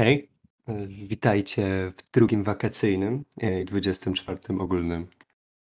[0.00, 0.28] Hej,
[0.68, 5.06] e, witajcie w drugim wakacyjnym e, i 24 ogólnym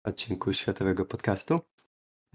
[0.05, 1.61] odcinku Światowego Podcastu.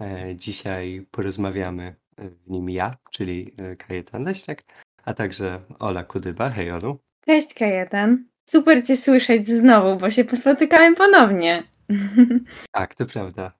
[0.00, 4.62] E, Dzisiaj porozmawiamy w nim ja, czyli Kajetan Leśniak,
[5.04, 6.50] a także Ola Kudyba.
[6.50, 6.98] Hej Olu.
[7.26, 8.24] Cześć Kajetan.
[8.46, 11.62] Super Cię słyszeć znowu, bo się spotykałem ponownie.
[12.72, 13.52] Tak, to prawda.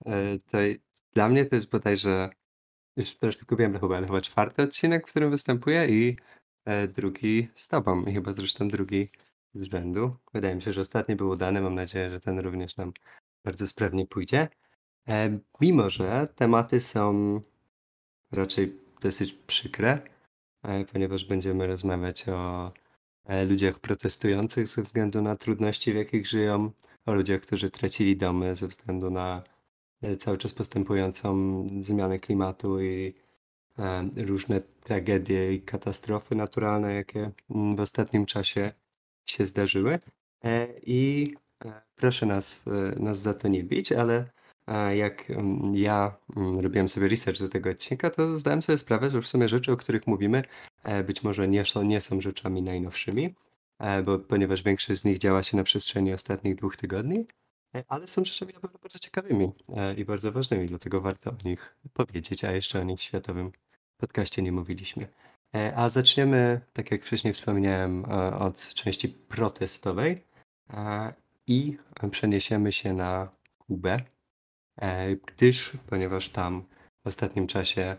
[0.50, 0.58] To
[1.14, 2.30] dla mnie to jest bodajże,
[2.96, 6.16] już teraz zgubiłem chyba, ale chyba czwarty odcinek, w którym występuję i
[6.64, 9.08] e, drugi z tobą i chyba zresztą drugi
[9.54, 10.16] z rzędu.
[10.34, 11.60] Wydaje mi się, że ostatni był udany.
[11.60, 12.92] Mam nadzieję, że ten również nam
[13.44, 14.48] bardzo sprawnie pójdzie.
[15.08, 17.40] E, Mimo, że tematy są
[18.32, 19.98] raczej dosyć przykre,
[20.62, 22.72] e, ponieważ będziemy rozmawiać o
[23.48, 26.70] ludziach protestujących ze względu na trudności, w jakich żyją,
[27.06, 29.42] o ludziach, którzy tracili domy ze względu na
[30.18, 33.14] cały czas postępującą zmianę klimatu i
[34.16, 38.72] różne tragedie i katastrofy naturalne, jakie mm, w ostatnim czasie
[39.26, 39.98] się zdarzyły.
[40.44, 41.34] E, I
[41.64, 44.30] e, proszę nas, e, nas za to nie bić, ale
[44.66, 49.10] e, jak mm, ja mm, robiłem sobie research do tego odcinka, to zdałem sobie sprawę,
[49.10, 50.42] że w sumie rzeczy, o których mówimy,
[50.82, 53.34] e, być może nie są, nie są rzeczami najnowszymi,
[53.78, 57.26] e, bo, ponieważ większość z nich działa się na przestrzeni ostatnich dwóch tygodni,
[57.74, 62.44] e, ale są rzeczami bardzo ciekawymi e, i bardzo ważnymi, dlatego warto o nich powiedzieć,
[62.44, 63.52] a jeszcze o nich światowym
[64.02, 65.08] podcaście nie mówiliśmy.
[65.54, 70.24] E, A zaczniemy, tak jak wcześniej wspomniałem, e, od części protestowej
[70.70, 71.12] e,
[71.46, 71.76] i
[72.10, 73.28] przeniesiemy się na
[73.58, 73.96] Kubę,
[75.26, 76.64] gdyż, ponieważ tam
[77.04, 77.96] w ostatnim czasie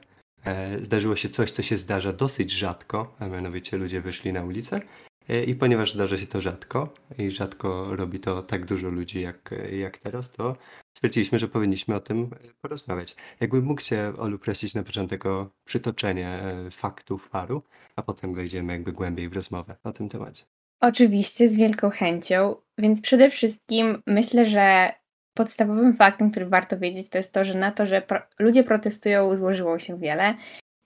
[0.82, 4.82] zdarzyło się coś, co się zdarza dosyć rzadko, a mianowicie ludzie wyszli na ulicę.
[5.30, 9.56] E, I ponieważ zdarza się to rzadko i rzadko robi to tak dużo ludzi jak,
[9.72, 10.58] jak teraz, to
[10.94, 12.30] stwierdziliśmy, że powinniśmy o tym
[12.62, 13.16] porozmawiać.
[13.40, 17.64] Jakbym mógł Cię, Olu, prosić na początek o przytoczenie e, faktów paru,
[17.96, 20.44] a potem wejdziemy jakby głębiej w rozmowę o tym temacie.
[20.82, 22.56] Oczywiście, z wielką chęcią.
[22.78, 24.94] Więc przede wszystkim myślę, że
[25.34, 29.36] podstawowym faktem, który warto wiedzieć, to jest to, że na to, że pro ludzie protestują,
[29.36, 30.36] złożyło się wiele.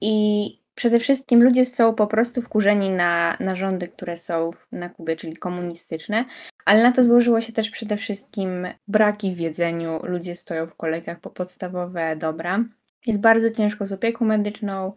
[0.02, 5.16] I przede wszystkim ludzie są po prostu wkurzeni na, na rządy, które są na Kubie,
[5.16, 6.26] czyli komunistyczne,
[6.66, 10.00] ale na to złożyło się też przede wszystkim braki w jedzeniu.
[10.04, 12.64] Ludzie stoją w kolejkach po podstawowe dobra.
[13.06, 14.94] Jest bardzo ciężko z opieką medyczną,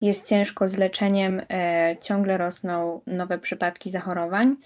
[0.00, 4.56] jest ciężko z leczeniem, e, ciągle rosną nowe przypadki zachorowań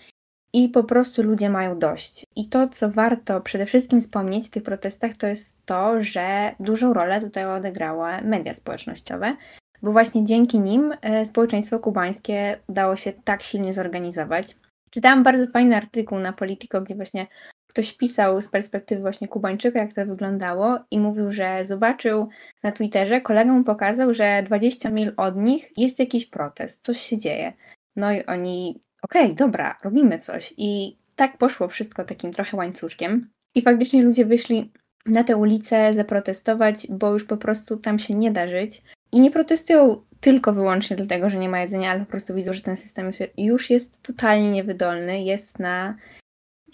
[0.52, 2.24] i po prostu ludzie mają dość.
[2.36, 6.92] I to, co warto przede wszystkim wspomnieć w tych protestach, to jest to, że dużą
[6.92, 9.36] rolę tutaj odegrały media społecznościowe,
[9.82, 14.56] bo właśnie dzięki nim e, społeczeństwo kubańskie udało się tak silnie zorganizować.
[14.90, 17.26] Czytałam bardzo fajny artykuł na Politico, gdzie właśnie
[17.68, 22.28] ktoś pisał z perspektywy właśnie Kubańczyka, jak to wyglądało i mówił, że zobaczył
[22.62, 27.18] na Twitterze, kolega mu pokazał, że 20 mil od nich jest jakiś protest, coś się
[27.18, 27.52] dzieje.
[27.96, 30.54] No i oni, okej, okay, dobra, robimy coś.
[30.56, 33.30] I tak poszło wszystko takim trochę łańcuszkiem.
[33.54, 34.72] I faktycznie ludzie wyszli
[35.06, 38.82] na tę ulicę zaprotestować, bo już po prostu tam się nie da żyć.
[39.12, 42.60] I nie protestują tylko wyłącznie dlatego, że nie ma jedzenia, ale po prostu widzą, że
[42.60, 45.96] ten system już jest totalnie niewydolny, jest na,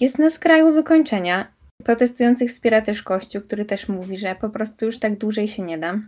[0.01, 1.55] jest na skraju wykończenia.
[1.85, 5.79] Protestujących wspiera też Kościół, który też mówi, że po prostu już tak dłużej się nie
[5.79, 5.99] da.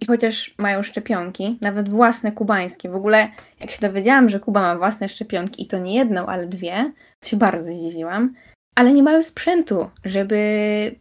[0.00, 3.28] I chociaż mają szczepionki, nawet własne kubańskie, w ogóle
[3.60, 7.28] jak się dowiedziałam, że Kuba ma własne szczepionki i to nie jedną, ale dwie, to
[7.28, 8.34] się bardzo zdziwiłam,
[8.74, 10.94] ale nie mają sprzętu, żeby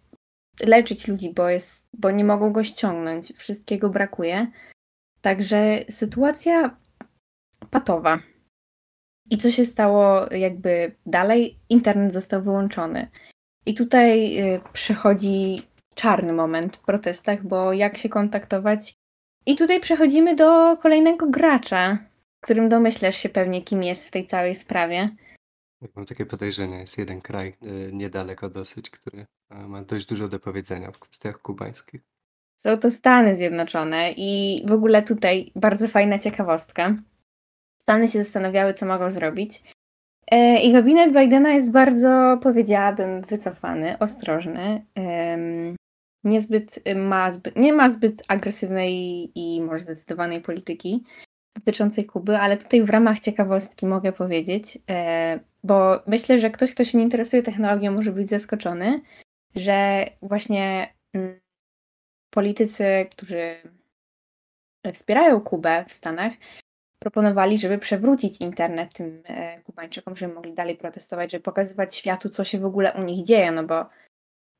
[0.66, 3.34] leczyć ludzi, bo, jest, bo nie mogą go ściągnąć.
[3.34, 4.52] Wszystkiego brakuje.
[5.22, 6.78] Także sytuacja
[7.70, 8.20] patowa.
[9.30, 11.60] I co się stało jakby dalej?
[11.70, 13.08] Internet został wyłączony.
[13.66, 15.62] I tutaj y, przychodzi
[15.96, 18.96] czarny moment w protestach, bo jak się kontaktować?
[19.46, 21.98] I tutaj przechodzimy do kolejnego gracza,
[22.44, 25.10] którym domyślasz się pewnie, kim jest w tej całej sprawie.
[25.96, 30.40] Mam takie podejrzenie, jest jeden kraj y, niedaleko dosyć, który y, ma dość dużo do
[30.40, 32.02] powiedzenia w kwestiach kubańskich.
[32.56, 36.96] Są to Stany Zjednoczone i w ogóle tutaj bardzo fajna ciekawostka.
[37.82, 39.64] Stany się zastanawiały, co mogą zrobić.
[40.32, 44.86] E, I gabinet Bidena jest bardzo, powiedziałabym, wycofany, ostrożny.
[46.24, 51.04] Niezbyt ma, zbyt, nie ma zbyt agresywnej i może zdecydowanej polityki
[51.60, 56.84] dotyczącej Kuby, ale tutaj w ramach ciekawostki mogę powiedzieć, e, bo myślę, że ktoś, kto
[56.84, 59.02] się nie interesuje technologią, może być zaskoczony,
[59.56, 61.40] że właśnie mm,
[62.30, 63.56] politycy, którzy
[64.94, 66.34] wspierają Kubę w Stanach,
[67.00, 72.44] proponowali, żeby przewrócić internet tym e, Kubańczykom, żeby mogli dalej protestować, żeby pokazywać światu, co
[72.44, 73.86] się w ogóle u nich dzieje, no bo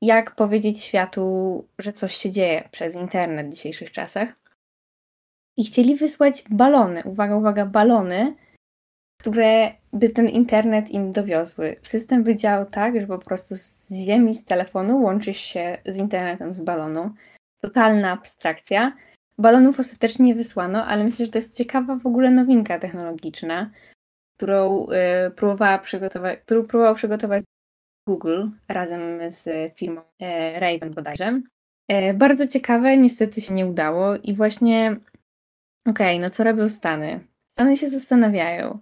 [0.02, 4.47] jak powiedzieć światu, że coś się dzieje przez internet w dzisiejszych czasach?
[5.58, 8.34] I chcieli wysłać balony, uwaga, uwaga, balony
[9.18, 11.76] które by ten internet im dowiozły.
[11.82, 16.54] System by działał tak, że po prostu z ziemi, z telefonu łączysz się z internetem
[16.54, 17.14] z balonu.
[17.60, 18.92] Totalna abstrakcja.
[19.38, 23.70] Balonów ostatecznie nie wysłano, ale myślę, że to jest ciekawa w ogóle nowinka technologiczna,
[24.36, 24.86] którą,
[25.26, 27.44] y, próbowała przygotować, którą próbował przygotować
[28.08, 31.40] Google razem z firmą e, Raven bodajże.
[31.88, 34.96] E, bardzo ciekawe, niestety się nie udało i właśnie
[35.90, 37.20] okej, no co robią Stany?
[37.48, 38.78] Stany się zastanawiają.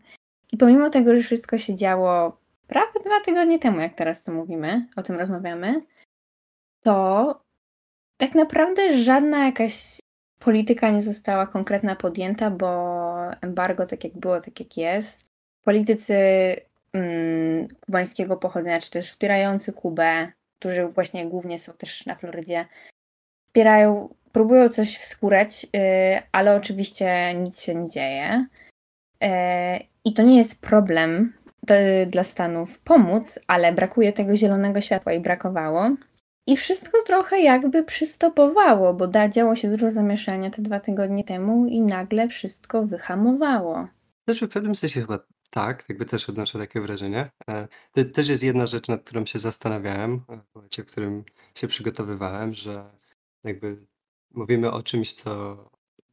[0.53, 4.87] I pomimo tego, że wszystko się działo prawie dwa tygodnie temu, jak teraz to mówimy,
[4.97, 5.83] o tym rozmawiamy,
[6.83, 7.41] to
[8.17, 9.99] tak naprawdę żadna jakaś
[10.39, 15.25] polityka nie została konkretna podjęta, bo embargo tak jak było, tak jak jest.
[15.65, 16.17] Politycy
[16.93, 22.67] mm, kubańskiego pochodzenia, czy też wspierający Kubę, którzy właśnie głównie są też na Florydzie,
[23.47, 25.81] wspierają, próbują coś wskórać, yy,
[26.33, 28.47] ale oczywiście nic się nie dzieje.
[29.21, 29.29] Yy,
[30.05, 31.33] I to nie jest problem
[32.07, 35.91] dla Stanów pomóc, ale brakuje tego zielonego światła i brakowało.
[36.47, 41.67] I wszystko trochę jakby przystopowało, bo da, działo się dużo zamieszania te dwa tygodnie temu
[41.67, 43.89] i nagle wszystko wyhamowało.
[44.25, 45.19] Też w pewnym sensie chyba
[45.51, 47.31] tak, jakby też odnoszę takie wrażenie.
[47.51, 51.25] E, to też jest jedna rzecz, nad którą się zastanawiałem e, w momencie, w którym
[51.55, 52.91] się przygotowywałem, że
[53.45, 53.87] jakby
[54.35, 55.57] mówimy o czymś, co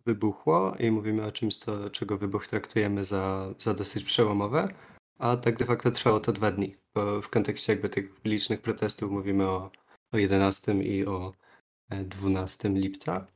[0.06, 4.74] wybuchło i mówimy o czymś, co, czego wybuch traktujemy za, za dosyć przełomowe,
[5.20, 9.12] a tak de facto trwało to dwa dni, bo w kontekście jakby tych licznych protestów
[9.12, 9.72] mówimy o,
[10.12, 11.34] o 11 i o
[11.90, 13.28] 12 e, lipca,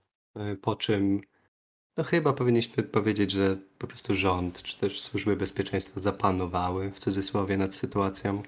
[0.61, 1.21] po czym
[1.97, 7.57] no chyba powinniśmy powiedzieć, że po prostu rząd, czy też służby bezpieczeństwa zapanowały w cudzysłowie
[7.57, 8.43] nad sytuacją.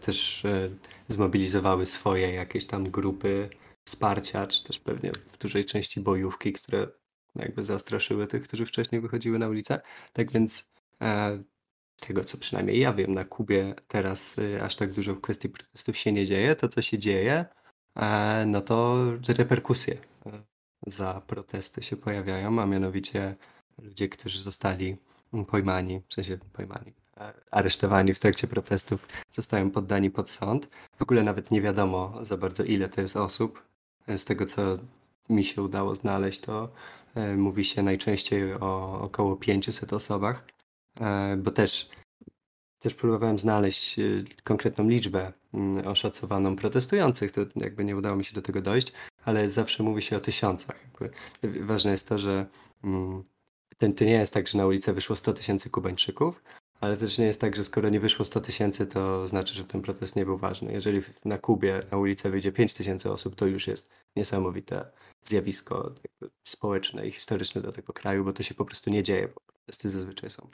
[0.00, 0.70] Też e,
[1.08, 3.48] zmobilizowały swoje jakieś tam grupy
[3.88, 6.88] wsparcia, czy też pewnie w dużej części bojówki, które
[7.36, 9.80] jakby zastraszyły tych, którzy wcześniej wychodziły na ulicę.
[10.12, 10.70] Tak więc
[11.02, 11.42] e,
[12.00, 15.96] tego, co przynajmniej ja wiem, na Kubie teraz e, aż tak dużo w kwestii protestów
[15.96, 16.56] się nie dzieje.
[16.56, 17.44] To, co się dzieje,
[18.46, 19.98] no to reperkusje
[20.86, 23.36] za protesty się pojawiają, a mianowicie
[23.78, 24.96] ludzie, którzy zostali
[25.48, 30.68] pojmani, w sensie pojmani, e, aresztowani w trakcie protestów, zostają poddani pod sąd.
[30.98, 33.62] W ogóle nawet nie wiadomo za bardzo, ile to jest osób.
[34.16, 34.62] Z tego, co
[35.28, 36.68] mi się udało znaleźć, to
[37.14, 40.44] e, mówi się najczęściej o około 500 osobach,
[41.00, 41.90] e, bo też
[42.78, 48.34] też próbowałem znaleźć y, konkretną liczbę mm, oszacowaną protestujących, to jakby nie udało mi się
[48.34, 48.92] do tego dojść,
[49.24, 50.80] ale zawsze mówi się o tysiącach.
[51.60, 52.46] Ważne jest to, że
[52.84, 53.24] mm,
[53.78, 56.42] to nie jest tak, że na ulicę wyszło 100 tysięcy Kubańczyków,
[56.80, 59.82] ale też nie jest tak, że skoro nie wyszło 100 tysięcy, to znaczy, że ten
[59.82, 60.72] protest nie był ważny.
[60.72, 64.90] Jeżeli na Kubie na ulicę wyjdzie 5 tysięcy osób, to już jest niesamowite
[65.24, 65.94] zjawisko
[66.44, 69.90] społeczne i historyczne do tego kraju, bo to się po prostu nie dzieje, bo protesty
[69.90, 70.50] zazwyczaj są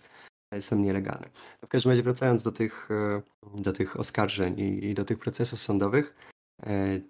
[0.61, 1.31] są nielegalne.
[1.65, 3.23] W każdym razie wracając do tych, e,
[3.63, 6.15] do tych oskarżeń i, i do tych procesów sądowych,
[6.63, 7.01] e,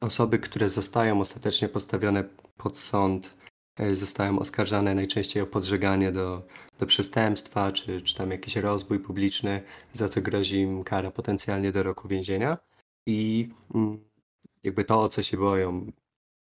[0.00, 2.24] osoby, które zostają ostatecznie postawione
[2.56, 3.34] pod sąd,
[3.76, 6.42] e, zostają oskarżane najczęściej o podżeganie do,
[6.78, 11.82] do przestępstwa, czy, czy tam jakiś rozbój publiczny, za co grozi im kara potencjalnie do
[11.82, 12.58] roku więzienia.
[13.06, 13.98] I mm,
[14.62, 15.92] jakby to, o co się boją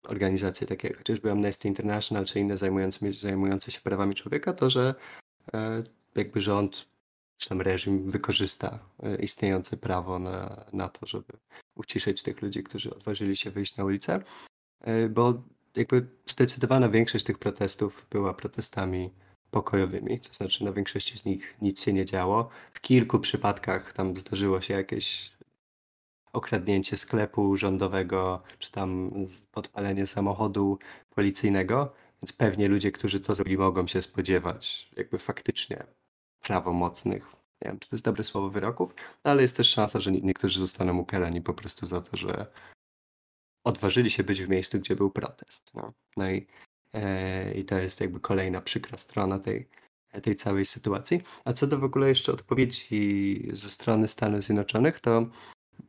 [0.04, 4.95] organizacje takie jak chociażby Amnesty International, czy inne zajmujące, zajmujące się prawami człowieka, to że
[6.16, 6.88] jakby rząd
[7.38, 11.33] czy tam reżim wykorzysta e, istniejące prawo na, na to, żeby
[11.76, 14.21] uciszyć tych ludzi, którzy odważyli się wyjść na ulicę,
[14.81, 15.44] e, bo
[15.76, 19.10] jakby zdecydowana większość tych protestów była protestami
[19.52, 22.50] pokojowymi, to znaczy na większości z nich nic się nie działo.
[22.74, 25.32] W kilku przypadkach tam zdarzyło się jakieś
[26.34, 29.12] okradnięcie sklepu rządowego, czy tam
[29.52, 30.80] podpalenie samochodu
[31.10, 35.84] policyjnego, więc pewnie ludzie, którzy to zrobili, mogą się spodziewać jakby faktycznie
[36.42, 40.12] prawomocnych, nie wiem, czy to jest dobre słowo, wyroków, no, ale jest też szansa, że
[40.12, 42.48] niektórzy zostaną ukarani po prostu za to, że
[43.66, 45.72] odważyli się być w miejscu, gdzie był protest.
[45.74, 46.48] No, no i,
[46.94, 49.69] e, i to jest jakby kolejna przykra strona tej,
[50.24, 51.22] tej całej sytuacji.
[51.45, 55.30] A co do w ogóle jeszcze odpowiedzi ze strony Stanów Zjednoczonych, to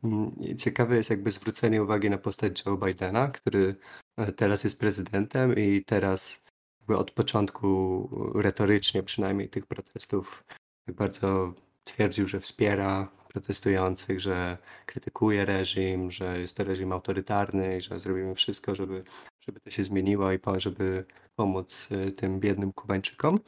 [0.03, 3.75] mm, ciekawe jest jakby zwrócenie uwagi na postać Joe Bidena, który
[4.17, 6.45] e, teraz jest prezydentem i teraz
[6.79, 10.43] jakby od początku retorycznie przynajmniej tych protestów
[10.87, 11.53] bardzo
[11.83, 18.35] twierdził, że wspiera protestujących, że krytykuje reżim, że jest to reżim autorytarny i że zrobimy
[18.35, 19.03] wszystko, żeby,
[19.39, 23.39] żeby to się zmieniło i żeby pomóc y, tym biednym Kubańczykom.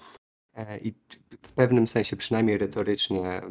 [0.53, 0.93] E, I
[1.41, 3.41] w pewnym sensie, przynajmniej retorycznie,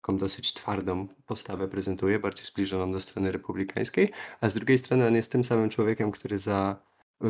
[0.00, 4.10] taką dosyć twardą postawę prezentuje, bardziej zbliżoną do strony republikańskiej,
[4.40, 6.76] a z drugiej strony on jest tym samym człowiekiem, który za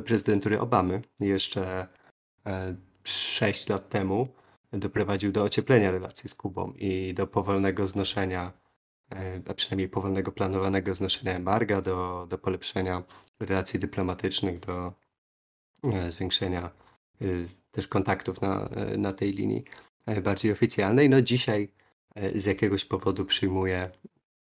[0.04, 1.88] prezydentury Obamy jeszcze
[3.04, 4.28] 6 lat temu
[4.72, 8.52] doprowadził do ocieplenia relacji z Kubą i do powolnego znoszenia,
[9.12, 13.02] e, a przynajmniej powolnego planowanego znoszenia embarga, do, do polepszenia
[13.40, 14.92] relacji dyplomatycznych, do
[15.84, 16.70] e, zwiększenia
[17.22, 19.64] y, też kontaktów na, e, na tej linii
[20.22, 21.10] bardziej oficjalnej.
[21.10, 21.68] No dzisiaj
[22.34, 23.90] z jakiegoś powodu przyjmuje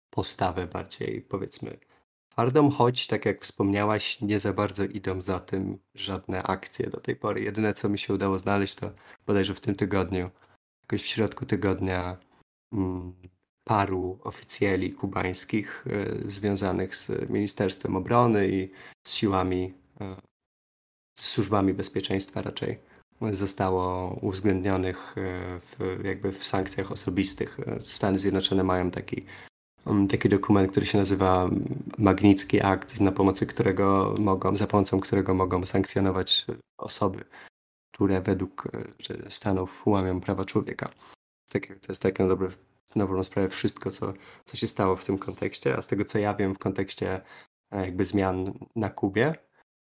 [0.10, 1.78] postawę bardziej, powiedzmy,
[2.34, 7.16] twardą, choć tak jak wspomniałaś, nie za bardzo idą za tym żadne akcje do tej
[7.16, 7.42] pory.
[7.42, 8.92] Jedyne co mi się udało znaleźć to
[9.28, 10.30] bodajże w tym tygodniu,
[10.82, 12.18] jakoś w środku tygodnia
[12.74, 13.14] mm,
[13.64, 18.72] paru oficjeli kubańskich y, związanych z Ministerstwem Obrony i
[19.08, 20.16] z siłami, y,
[21.20, 22.80] z służbami bezpieczeństwa raczej
[23.32, 25.22] zostało uwzględnionych y,
[25.80, 27.58] w, jakby w sankcjach osobistych.
[27.82, 29.26] Stany Zjednoczone mają taki
[30.10, 31.50] taki dokument, który się nazywa
[31.98, 36.46] Magnicki Akt, na pomocy którego mogą, za pomocą którego mogą sankcjonować
[36.78, 37.26] osoby,
[37.94, 38.68] które według
[39.10, 40.90] e, Stanów łamią prawa człowieka.
[41.52, 41.60] To
[41.90, 42.50] jest tak na, dobre,
[42.96, 44.14] na dobrą sprawę wszystko, co,
[44.46, 47.22] co się stało w tym kontekście, a z tego co ja wiem w kontekście
[47.72, 49.36] e, jakby zmian na Kubie,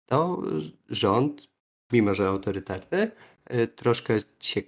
[0.05, 0.41] to
[0.89, 1.47] rząd,
[1.91, 3.11] mimo że autorytarny,
[3.45, 4.61] e, troszkę się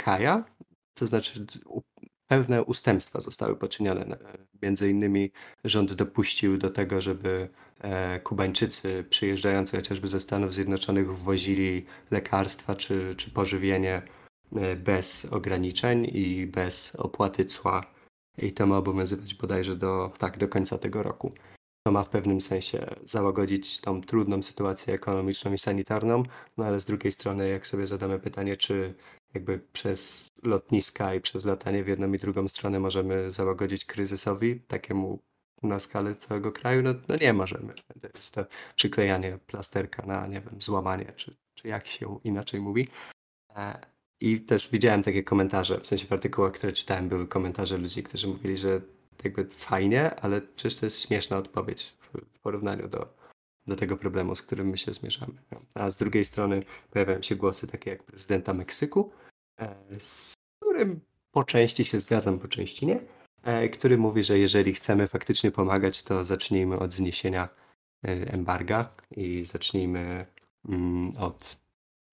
[0.94, 1.46] to znaczy
[2.34, 4.18] pewne ustępstwa zostały poczynione.
[4.62, 5.32] Między innymi
[5.64, 7.50] rząd dopuścił do tego, żeby
[7.80, 14.02] e, Kubańczycy przyjeżdżający chociażby ze Stanów Zjednoczonych wwozili lekarstwa czy, czy pożywienie
[14.56, 17.86] e, bez ograniczeń i bez opłaty cła.
[18.38, 21.32] I to ma obowiązywać bodajże do, tak, do końca tego roku.
[21.88, 26.24] To ma w pewnym sensie załagodzić tą trudną sytuację ekonomiczną i sanitarną,
[26.58, 28.94] no ale z drugiej strony, jak sobie zadamy pytanie, czy
[29.34, 35.20] jakby przez lotniska i przez latanie w jedną i drugą stronę możemy załagodzić kryzysowi, takiemu
[35.64, 36.82] na skalę całego kraju?
[36.82, 37.74] No, no nie możemy.
[38.02, 42.88] To jest to przyklejanie plasterka na, nie wiem, złamanie, czy, czy jak się inaczej mówi.
[43.56, 43.86] E,
[44.20, 48.28] I też widziałem takie komentarze, w sensie w artykułach, które czytałem, były komentarze ludzi, którzy
[48.28, 48.82] mówili, że
[49.24, 53.14] jakby fajnie, ale przecież to jest śmieszna odpowiedź w, porównaniu do,
[53.68, 55.34] do tego problemu, z którym my się zmierzamy.
[55.74, 59.12] A z drugiej strony pojawiają się głosy takie jak prezydenta Meksyku,
[60.00, 63.00] z którym po części się zgadzam, po części nie,
[63.44, 67.50] e, który mówi, że jeżeli chcemy faktycznie pomagać, to zacznijmy od zniesienia
[68.06, 70.26] e, embarga i zacznijmy
[70.70, 71.64] mm, od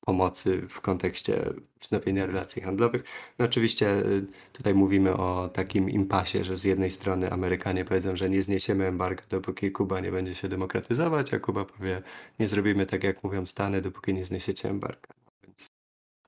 [0.01, 1.45] pomocy w kontekście
[1.81, 3.05] wznowienia relacji handlowych.
[3.39, 4.03] No oczywiście
[4.53, 9.23] tutaj mówimy o takim impasie, że z jednej strony Amerykanie powiedzą, że nie zniesiemy embarga,
[9.31, 12.03] dopóki Kuba nie będzie się demokratyzować, a Kuba powie,
[12.39, 15.20] nie zrobimy tak, jak mówią Stany, dopóki nie zniesiecie embarga.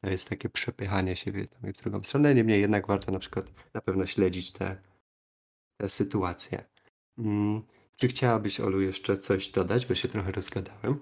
[0.03, 2.35] Jest takie przepychanie się w jedną i w drugą stronę.
[2.35, 4.77] Niemniej jednak warto na przykład na pewno śledzić te,
[5.77, 6.65] te sytuacje.
[7.17, 7.63] Hmm.
[7.97, 10.99] Czy chciałabyś, Olu, jeszcze coś dodać, bo się trochę rozgadałem?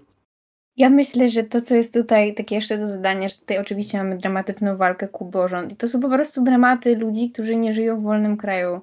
[0.77, 4.19] Ja myślę, że to, co jest tutaj takie jeszcze do zadania, że tutaj oczywiście mamy
[4.19, 8.01] dramatyczną walkę Kuby o rząd i to są po prostu dramaty ludzi, którzy nie żyją
[8.01, 8.81] w wolnym kraju.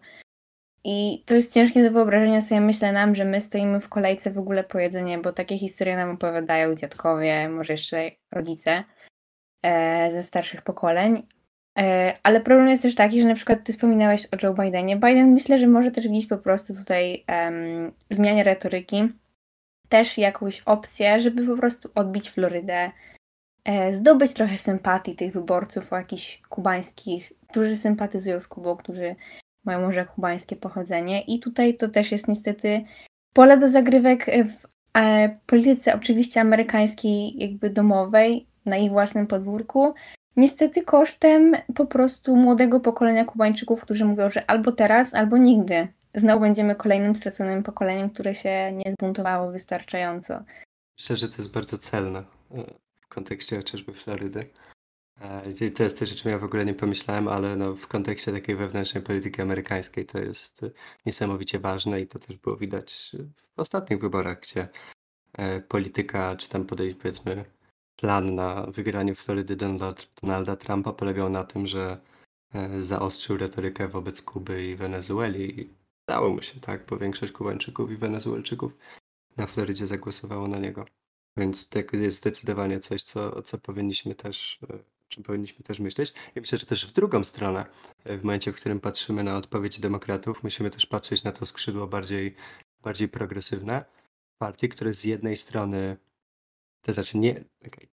[0.83, 4.39] I to jest ciężkie do wyobrażenia sobie, myślę nam, że my stoimy w kolejce w
[4.39, 8.83] ogóle po jedzenie, bo takie historie nam opowiadają dziadkowie, może jeszcze rodzice
[10.09, 11.23] ze starszych pokoleń.
[11.79, 14.95] E, ale problem jest też taki, że na przykład ty wspominałeś o Joe Bidenie.
[14.95, 19.09] Biden myślę, że może też widzieć po prostu tutaj um, zmianie retoryki
[19.89, 22.91] też jakąś opcję, żeby po prostu odbić Florydę,
[23.65, 29.15] e, zdobyć trochę sympatii tych wyborców jakichś kubańskich, którzy sympatyzują z Kubą, którzy
[29.65, 31.21] mają może kubańskie pochodzenie.
[31.21, 32.83] I tutaj to też jest niestety
[33.33, 39.93] pole do zagrywek w e, polityce oczywiście amerykańskiej, jakby domowej, na ich własnym podwórku.
[40.35, 46.39] Niestety kosztem po prostu młodego pokolenia Kubańczyków, którzy mówią, że albo teraz, albo nigdy znowu
[46.39, 50.43] będziemy kolejnym straconym pokoleniem, które się nie zbuntowało wystarczająco.
[50.99, 52.23] Że to jest bardzo celne e,
[53.01, 54.49] w kontekście chociażby Florydy.
[55.21, 58.31] E, to jest też, o czym ja w ogóle nie pomyślałem, ale no w kontekście
[58.31, 60.61] takiej wewnętrznej polityki amerykańskiej to jest
[61.05, 63.11] niesamowicie ważne i to też było widać
[63.55, 64.67] w ostatnich wyborach, gdzie
[65.33, 67.45] e, polityka, czy tam podejść powiedzmy
[67.97, 69.55] plan na wygranie Florydy
[70.21, 71.97] Donalda, Trumpa polegał na tym, że
[72.79, 75.69] zaostrzył retorykę wobec Kuby i Wenezueli
[76.07, 78.77] Udało mu się, tak, bo większość Kubańczyków i Wenezuelczyków
[79.37, 80.85] na Florydzie zagłosowało na niego.
[81.37, 86.13] Więc to jest zdecydowanie coś, co, co powinniśmy też, e, czym powinniśmy też myśleć.
[86.35, 87.65] I myślę, że też w drugą stronę,
[88.03, 91.87] e, w momencie, w którym patrzymy na odpowiedź demokratów, musimy też patrzeć na to skrzydło
[91.87, 92.35] bardziej,
[92.83, 93.85] bardziej progresywne
[94.37, 95.97] partii, które z jednej strony,
[96.87, 97.31] to znaczy nie,
[97.67, 97.87] okay,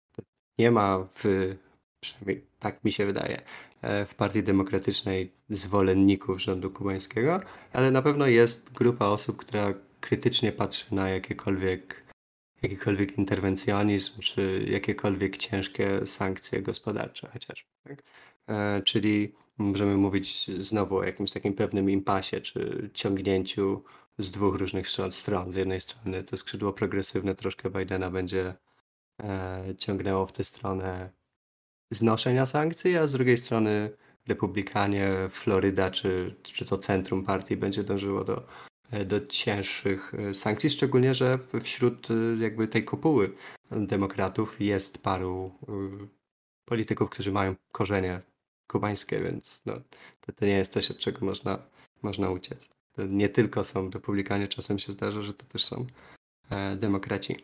[0.59, 1.55] nie ma w,
[2.01, 3.43] przynajmniej tak mi się wydaje,
[3.85, 7.41] E, w Partii Demokratycznej zwolenników rządu kubańskiego,
[7.73, 12.05] ale na pewno jest grupa osób, która krytycznie patrzy na jakiekolwiek,
[12.63, 17.69] jakikolwiek interwencjonizm, czy jakiekolwiek ciężkie sankcje gospodarcze chociażby.
[17.85, 18.03] Tak?
[18.49, 23.83] e, czyli możemy mówić znowu o jakimś takim pewnym impasie, czy ciągnięciu
[24.19, 25.53] z dwóch różnych stron.
[25.53, 28.55] Z jednej strony to skrzydło progresywne troszkę Bidena będzie
[29.79, 31.11] ciągnęło w tę stronę
[31.91, 33.91] znoszenia sankcji, a z drugiej strony
[34.27, 38.47] Republikanie, Floryda czy, czy to centrum partii będzie dążyło do,
[38.91, 43.33] e, do cięższych e, sankcji, szczególnie, że wśród e, jakby tej kopuły
[43.71, 45.53] demokratów jest paru
[46.65, 48.21] polityków, którzy mają korzenie
[48.69, 49.75] kubańskie, więc no,
[50.21, 51.59] to, to nie jest coś, od czego można,
[52.03, 52.75] można uciec.
[52.93, 55.87] To nie tylko są republikanie, czasem się zdarza, że to też są
[56.51, 57.37] e, demokraci.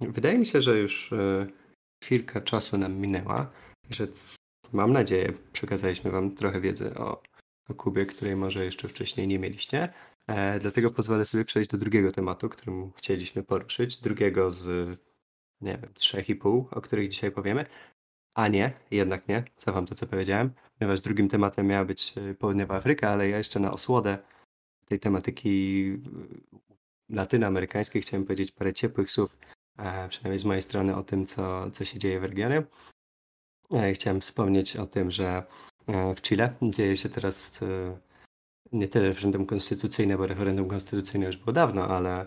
[0.00, 1.46] Wydaje mi się, że już e,
[2.02, 3.50] chwilka czasu nam minęła,
[3.90, 4.06] że
[4.72, 7.22] mam nadzieję przekazaliśmy Wam trochę wiedzy o,
[7.68, 9.92] o Kubie, której może jeszcze wcześniej nie mieliście.
[10.26, 13.96] E, dlatego pozwolę sobie przejść do drugiego tematu, którym chcieliśmy poruszyć.
[13.96, 14.88] Drugiego z,
[15.60, 17.66] nie wiem, trzech i pół, o których dzisiaj powiemy.
[18.34, 22.76] A nie, jednak nie, cofam to, co powiedziałem, ponieważ drugim tematem miała być e, Południowa
[22.76, 24.18] Afryka, ale ja jeszcze na osłodę
[24.88, 25.84] tej tematyki
[27.10, 29.36] e, latynoamerykańskiej chciałem powiedzieć parę ciepłych słów,
[30.08, 32.62] przynajmniej z mojej strony, o tym, co, co się dzieje w regionie.
[33.94, 35.42] Chciałem wspomnieć o tym, że
[36.16, 37.60] w Chile dzieje się teraz
[38.72, 42.26] nie tyle referendum konstytucyjne, bo referendum konstytucyjne już było dawno, ale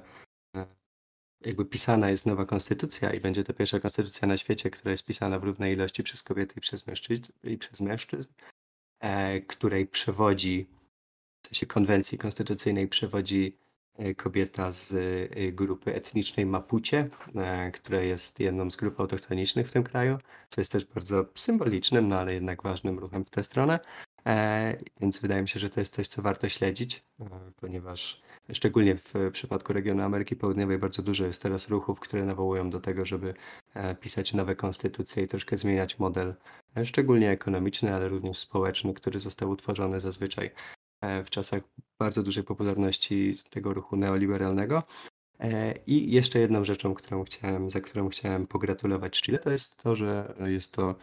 [1.42, 5.40] jakby pisana jest nowa konstytucja i będzie to pierwsza konstytucja na świecie, która jest pisana
[5.40, 8.34] w równej ilości przez kobiety i przez mężczyzn, i przez mężczyzn
[9.00, 10.68] e, której przewodzi,
[11.42, 13.67] w sensie konwencji konstytucyjnej przewodzi e,
[14.18, 19.84] kobieta z e, grupy etnicznej Mapuche, e, która jest jedną z grup autochtonicznych w tym
[19.84, 20.18] kraju,
[20.50, 23.80] co jest też bardzo symbolicznym, no ale jednak ważnym ruchem w tę stronę.
[24.28, 27.26] E, więc wydaje mi się, że to jest coś, co warto śledzić, e,
[27.56, 28.22] ponieważ
[28.54, 33.06] szczególnie w przypadku regionu Ameryki Południowej bardzo dużo jest teraz ruchów, które nawołują do tego,
[33.06, 33.34] żeby
[33.74, 36.36] e, pisać nowe konstytucje i troszkę zmieniać model,
[36.86, 40.52] szczególnie ekonomiczny, ale również społeczny, który został utworzony zazwyczaj
[41.02, 41.62] w czasach
[42.00, 44.84] bardzo dużej popularności tego ruchu neoliberalnego.
[45.88, 50.34] I jeszcze jedną rzeczą, którą chciałem, za którą chciałem pogratulować Chile, to jest to, że
[50.48, 50.96] jest to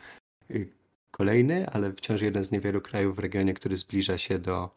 [0.50, 0.70] y,
[1.14, 4.74] kolejny, ale wciąż jeden z niewielu krajów w regionie, który zbliża się do,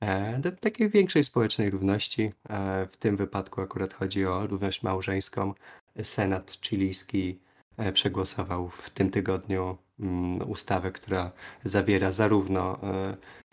[0.00, 2.32] e, do takiej większej społecznej równości.
[2.48, 5.54] E, w tym wypadku akurat chodzi o równość małżeńską.
[6.02, 7.38] Senat chilijski
[7.76, 11.32] e, przegłosował w tym tygodniu mm, ustawę, która
[11.64, 12.80] zawiera zarówno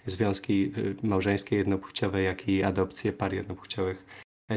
[0.05, 0.71] związki
[1.03, 4.05] małżeńskie jednopłciowe, jak i adopcje par jednopłciowych,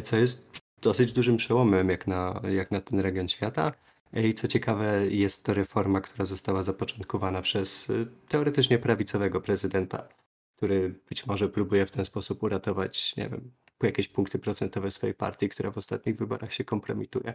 [0.03, 0.51] co jest
[0.83, 3.73] dosyć dużym przełomem jak na, jak na ten region świata.
[4.13, 10.09] I co ciekawe, jest to reforma, która została zapoczątkowana przez y, teoretycznie prawicowego prezydenta,
[10.57, 13.51] który być może próbuje w ten sposób uratować, nie wiem,
[13.83, 17.35] jakieś punkty procentowe swojej partii, która w ostatnich wyborach się kompromituje.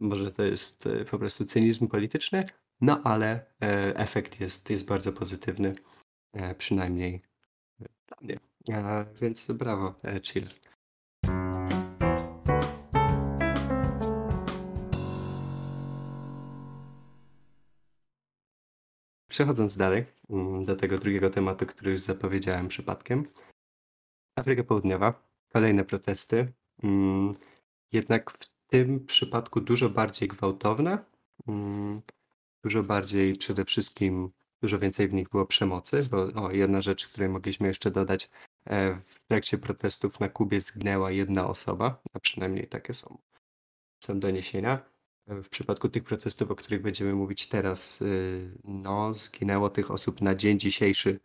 [0.00, 2.44] Może to jest y, po prostu cynizm polityczny,
[2.80, 5.74] no ale e, efekt jest, jest bardzo pozytywny, e,
[6.58, 7.22] przynajmniej
[7.78, 8.38] dla mnie.
[9.20, 10.44] Więc brawo, e, Chill.
[19.28, 23.26] Przechodząc dalej mm, do tego drugiego tematu, który już zapowiedziałem przypadkiem.
[24.36, 27.34] Afryka Południowa, kolejne protesty, mm,
[27.92, 30.98] jednak w tym przypadku dużo bardziej gwałtowne,
[31.48, 32.02] mm,
[32.64, 34.30] dużo bardziej przede wszystkim,
[34.64, 38.30] dużo więcej w nich było przemocy, bo o, jedna rzecz, której mogliśmy jeszcze dodać,
[38.66, 43.18] e, w trakcie protestów na Kubie zginęła jedna osoba, a przynajmniej takie są,
[44.04, 44.78] są doniesienia.
[45.26, 50.34] W przypadku tych protestów, o których będziemy mówić teraz, y, no, zginęło tych osób na
[50.34, 51.20] dzień dzisiejszy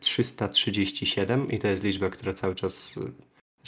[0.00, 2.96] 337 e, i to jest liczba, która cały czas,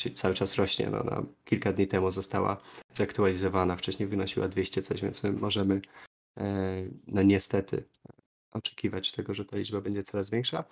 [0.06, 0.90] y, cały czas rośnie.
[0.90, 2.60] No, no, kilka dni temu została
[2.92, 5.80] zaktualizowana, wcześniej wynosiła 200 coś, więc my możemy
[6.38, 7.84] e, no niestety
[8.50, 10.64] oczekiwać tego, że ta liczba będzie coraz większa.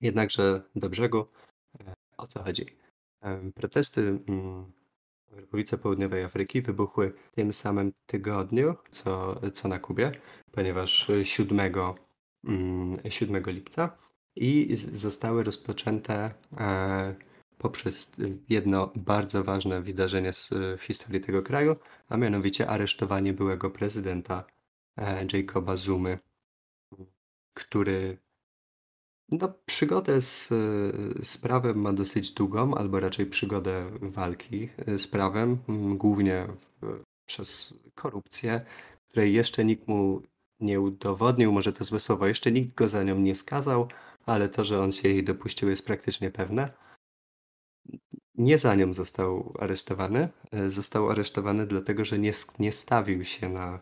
[0.00, 1.26] Jednakże do brzegu
[1.80, 2.66] e, o co chodzi?
[3.54, 4.72] Protesty mm,
[5.30, 10.12] w Republice Południowej Afryki wybuchły w tym samym tygodniu, co, co na Kubie,
[10.52, 11.72] ponieważ 7,
[13.08, 13.96] 7 mm, lipca
[14.36, 17.14] i zostały rozpoczęte e,
[17.58, 18.12] poprzez
[18.48, 20.32] jedno bardzo ważne wydarzenie
[20.78, 21.76] w historii tego kraju,
[22.08, 24.44] a mianowicie aresztowanie byłego prezydenta
[24.96, 26.18] e, Jacoba Zumy,
[27.54, 28.18] który
[29.28, 30.48] no, przygodę z,
[31.22, 35.58] z prawem ma dosyć długą, albo raczej przygodę walki z prawem,
[35.96, 36.46] głównie
[36.82, 38.64] w, przez korupcję,
[39.08, 40.22] której jeszcze nikt mu
[40.60, 43.88] nie udowodnił, może to złe słowo, jeszcze nikt go za nią nie skazał,
[44.26, 46.70] ale to, że on się jej dopuścił jest praktycznie pewne.
[48.34, 50.28] Nie za nią został aresztowany.
[50.68, 53.80] Został aresztowany dlatego, że nie, nie stawił się na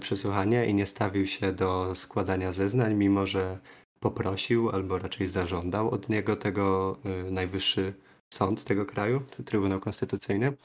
[0.00, 3.58] przesłuchania i nie stawił się do składania zeznań, mimo że
[4.00, 6.96] poprosił albo raczej zażądał od niego tego
[7.28, 7.94] y, najwyższy
[8.34, 10.56] sąd tego kraju, Trybunał Konstytucyjny.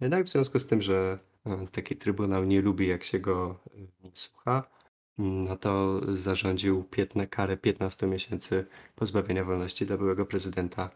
[0.00, 3.60] No i w związku z tym, że y, taki trybunał nie lubi, jak się go
[4.04, 4.70] y, słucha,
[5.18, 10.90] no to zarządził piętne, karę 15 miesięcy pozbawienia wolności dla byłego prezydenta,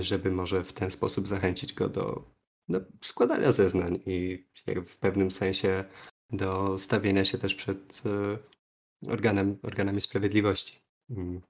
[0.00, 2.24] żeby może w ten sposób zachęcić go do
[2.68, 4.44] no, składania zeznań i
[4.86, 5.84] w pewnym sensie
[6.30, 8.02] do stawienia się też przed
[9.06, 10.78] organem, organami sprawiedliwości.
[11.10, 11.40] Mm.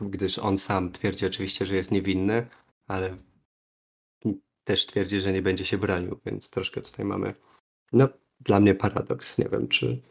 [0.00, 2.46] Gdyż on sam twierdzi oczywiście, że jest niewinny,
[2.86, 3.16] ale
[4.64, 7.34] też twierdzi, że nie będzie się bronił, więc troszkę tutaj mamy,
[7.92, 8.08] no
[8.40, 9.38] dla mnie paradoks.
[9.38, 10.02] Nie wiem, czy,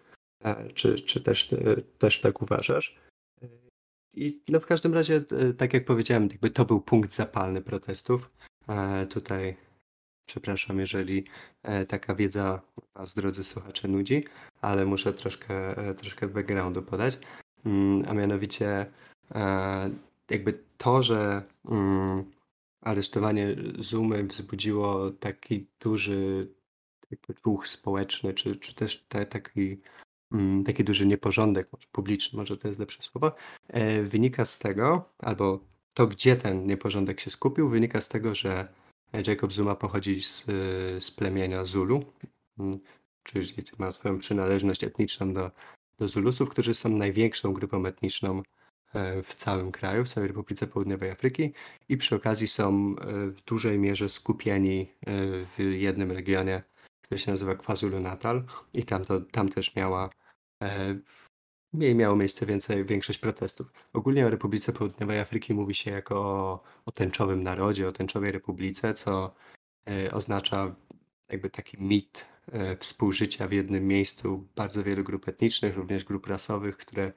[0.44, 1.56] e, czy, czy też,
[1.98, 3.00] też tak uważasz.
[4.14, 8.32] I no w każdym razie, e, tak jak powiedziałem, jakby to był punkt zapalny protestów.
[8.68, 9.58] E, tutaj
[10.28, 11.26] przepraszam, jeżeli
[11.88, 12.62] taka wiedza
[12.96, 14.24] Was, drodzy słuchacze, nudzi,
[14.62, 17.18] ale muszę troszkę, troszkę backgroundu podać.
[17.66, 18.86] Mm, a mianowicie
[19.36, 19.90] e,
[20.30, 22.32] jakby to, że mm,
[22.82, 26.48] aresztowanie Zumy wzbudziło taki duży
[27.12, 29.82] jakby ruch społeczny, czy, czy też te, taki,
[30.32, 33.36] mm, taki duży nieporządek, może publiczny, może to jest lepsze słowo,
[33.68, 35.60] e, wynika z tego, albo
[35.94, 38.68] to, gdzie ten nieporządek się skupił, wynika z tego, że
[39.28, 40.46] Jacob Zuma pochodzi z,
[41.04, 42.06] z plemienia Zulu,
[43.24, 45.52] czyli ma swoją przynależność etniczną do
[45.98, 48.44] do Zulusów, którzy są największą grupą etniczną
[48.94, 51.54] e, w całym kraju, w całej Republice Południowej Afryki
[51.90, 55.12] i przy okazji są e, w dużej mierze skupieni e,
[55.46, 56.64] w jednym regionie,
[57.02, 58.44] który się nazywa KwaZulu-Natal
[58.74, 60.10] i tam, to, tam też miała
[61.78, 63.72] miało miejsce więcej, większość protestów.
[63.94, 68.94] Ogólnie o Republice Południowej Afryki mówi się jako o, o tęczowym narodzie, o tęczowej republice,
[68.94, 69.36] co
[70.12, 70.76] oznacza
[71.30, 76.78] jakby taki mit E, współżycia w jednym miejscu bardzo wielu grup etnicznych, również grup rasowych,
[76.78, 77.14] które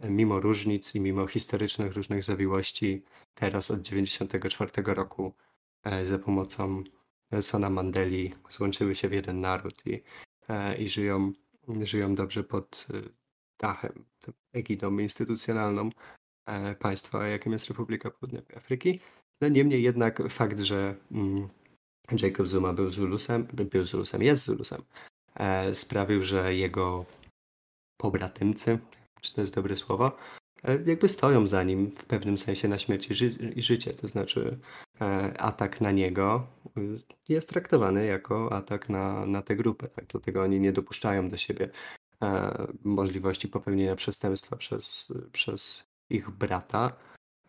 [0.00, 3.02] e, mimo różnic i mimo historycznych różnych zawiłości
[3.34, 5.34] teraz od 1994 roku
[5.84, 6.84] e, za pomocą
[7.30, 10.02] Nelsona Mandeli złączyły się w jeden naród i,
[10.78, 11.32] i żyją,
[11.82, 12.86] żyją dobrze pod
[13.64, 14.04] dachem,
[14.52, 15.90] egidą instytucjonalną
[16.78, 19.00] państwa, jakim jest Republika Południowej Afryki.
[19.40, 21.48] No niemniej jednak fakt, że mm,
[22.22, 24.82] Jacob Zuma był Zulusem, był Zulusem, jest Zulusem,
[25.34, 27.04] e, sprawił, że jego
[28.00, 28.78] pobratymcy,
[29.20, 30.16] czy to jest dobre słowo,
[30.62, 33.94] e, jakby stoją za nim w pewnym sensie na śmierć i, ży i życie.
[33.94, 34.58] To znaczy
[35.00, 35.04] e,
[35.40, 36.46] atak na niego
[36.78, 39.88] y, jest traktowany jako atak na, na tę grupę.
[39.88, 40.06] Tak?
[40.06, 42.03] Dlatego oni nie dopuszczają do siebie e,
[42.84, 46.96] możliwości popełnienia przestępstwa przez, przez ich brata,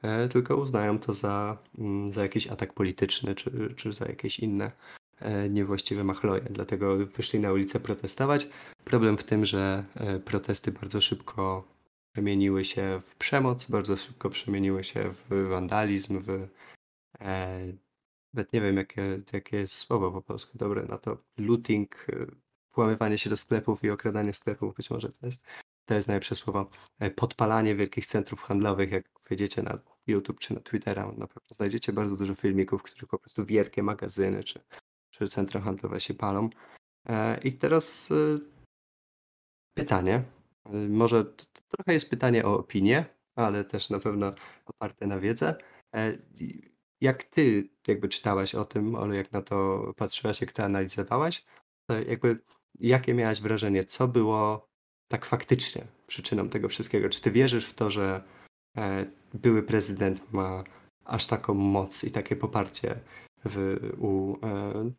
[0.05, 4.71] E, tylko uznają to za, mm, za jakiś atak polityczny czy, czy za jakieś inne
[5.19, 6.41] e, niewłaściwe machloje.
[6.41, 8.47] Dlatego wyszli na ulicę protestować.
[8.83, 11.67] Problem w tym, że e, protesty bardzo szybko
[12.11, 16.47] przemieniły się w przemoc, bardzo szybko przemieniły się w wandalizm, w
[18.33, 22.07] nawet nie wiem jakie, jakie jest słowo po polsku dobre na to, looting,
[22.75, 25.47] włamywanie się do sklepów i okradanie sklepów, być może to jest,
[25.85, 26.69] to jest najlepsze słowo,
[27.15, 32.17] podpalanie wielkich centrów handlowych, jak wejdziecie na YouTube czy na Twittera, na pewno znajdziecie bardzo
[32.17, 34.59] dużo filmików, w których po prostu wielkie magazyny czy,
[35.11, 36.49] czy centra handlowe się palą.
[37.05, 38.39] E, I teraz e,
[39.73, 40.23] pytanie,
[40.65, 44.33] e, może to, to trochę jest pytanie o opinię, ale też na pewno
[44.65, 45.55] oparte na wiedzę.
[47.01, 51.45] Jak ty jakby czytałaś o tym, ale jak na to patrzyłaś, jak to analizowałaś,
[51.87, 52.39] to jakby
[52.79, 54.67] jakie miałaś wrażenie, co było
[55.07, 57.09] tak faktycznie przyczyną tego wszystkiego?
[57.09, 58.23] Czy ty wierzysz w to, że
[58.77, 60.63] E, były prezydent ma
[61.05, 62.99] aż taką moc i takie poparcie
[63.45, 64.91] w, u e,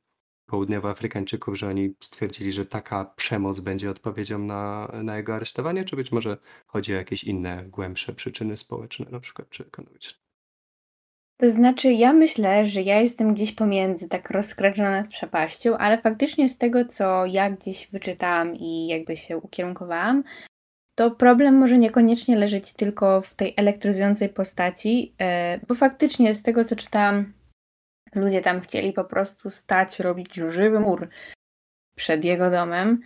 [0.46, 6.12] południowoafrykańczyków, że oni stwierdzili, że taka przemoc będzie odpowiedzią na, na jego aresztowanie, czy być
[6.12, 10.25] może chodzi o jakieś inne, głębsze przyczyny społeczne, na przykład, czy ekonomiczne?
[11.40, 16.48] To znaczy, ja myślę, że ja jestem gdzieś pomiędzy, tak rozkraczona nad przepaścią, ale faktycznie
[16.48, 20.24] z tego, co ja gdzieś wyczytałam i jakby się ukierunkowałam,
[20.98, 26.64] to problem może niekoniecznie leżeć tylko w tej elektryzującej postaci, e, bo faktycznie z tego
[26.64, 27.32] co czytałam,
[28.14, 31.08] ludzie tam chcieli po prostu stać, robić żywy mur
[31.96, 33.00] przed jego domem.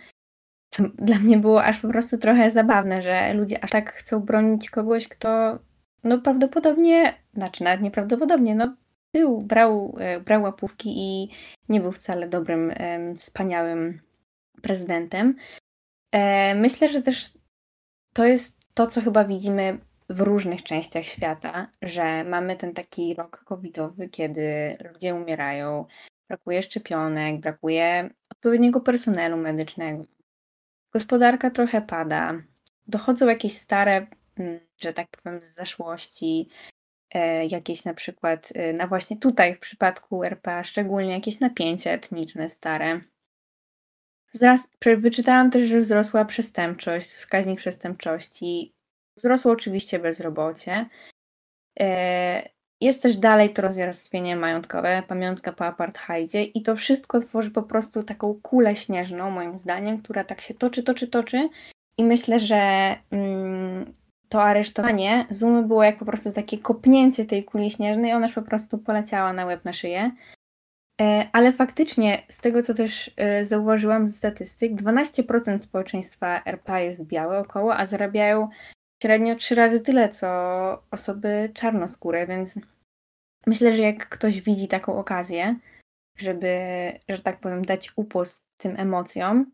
[0.73, 4.69] Co dla mnie było aż po prostu trochę zabawne, że ludzie aż tak chcą bronić
[4.69, 5.59] kogoś, kto
[6.03, 8.75] no prawdopodobnie, znaczy nawet nieprawdopodobnie, no
[9.13, 11.29] był, brał, e, brał łapówki i
[11.69, 12.73] nie był wcale dobrym,
[13.17, 14.01] wspaniałym
[14.61, 15.35] prezydentem.
[16.11, 17.33] E, myślę, że też
[18.13, 23.43] to jest to, co chyba widzimy w różnych częściach świata, że mamy ten taki rok
[23.45, 25.85] covidowy, kiedy ludzie umierają,
[26.27, 30.03] brakuje szczepionek, brakuje odpowiedniego personelu medycznego.
[30.93, 32.41] gospodarka trochę pada.
[32.87, 36.49] Dochodzą jakieś stare, mm, że tak powiem, z zaszłości,
[37.13, 42.49] e, jakieś na przykład, e, na właśnie tutaj w przypadku RPA, szczególnie jakieś napięcia etniczne
[42.49, 43.01] stare.
[44.33, 44.67] Wzrast,
[44.97, 48.73] wyczytałam też, że wzrosła przestępczość, wskaźnik przestępczości.
[49.17, 50.85] Wzrosło oczywiście bezrobocie.
[51.79, 52.49] E,
[52.81, 58.03] jest też dalej to rozwarstwienie majątkowe, pamiątka po apartheidzie i to wszystko tworzy po prostu
[58.03, 61.49] taką kulę śnieżną, moim zdaniem, która tak się toczy, toczy, toczy
[61.97, 63.93] i myślę, że mm,
[64.31, 68.41] to aresztowanie Zumy było jak po prostu takie kopnięcie tej kuli śnieżnej, ona już po
[68.41, 70.11] prostu poleciała na łeb na szyję.
[71.01, 77.05] E, ale faktycznie, z tego co też e, zauważyłam ze statystyk, 12% społeczeństwa RPA jest
[77.05, 78.49] białe około, a zarabiają
[79.03, 80.27] średnio trzy razy tyle, co
[80.91, 82.59] osoby czarnoskóre, więc
[83.47, 85.55] myślę, że jak ktoś widzi taką okazję,
[86.17, 86.57] żeby,
[87.09, 89.51] że tak powiem, dać upust tym emocjom,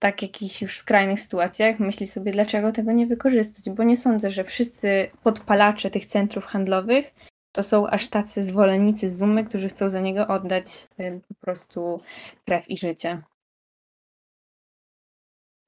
[0.00, 4.44] tak jakichś już skrajnych sytuacjach, myśli sobie, dlaczego tego nie wykorzystać, bo nie sądzę, że
[4.44, 7.14] wszyscy podpalacze tych centrów handlowych
[7.52, 10.88] to są aż tacy zwolennicy Zumy, którzy chcą za niego oddać
[11.28, 12.00] po prostu
[12.44, 13.22] krew i życie.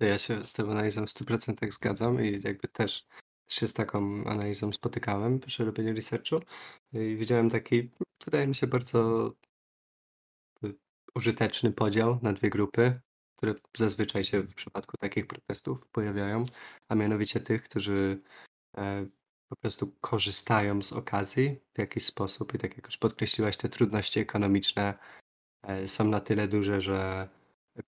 [0.01, 3.07] Ja się z tą analizą w 100% zgadzam i jakby też
[3.49, 6.41] się z taką analizą spotykałem przy robieniu researchu.
[6.93, 7.91] I widziałem taki,
[8.25, 9.33] wydaje mi się, bardzo
[10.65, 10.75] y,
[11.15, 13.01] użyteczny podział na dwie grupy,
[13.43, 16.45] które zazwyczaj się w przypadku takich protestów pojawiają,
[16.89, 18.23] a mianowicie tych, którzy
[18.77, 19.07] e,
[19.49, 22.55] po prostu korzystają z okazji w jakiś sposób.
[22.55, 24.95] I tak jak już podkreśliłaś, te trudności ekonomiczne
[25.63, 27.29] e, są na tyle duże, że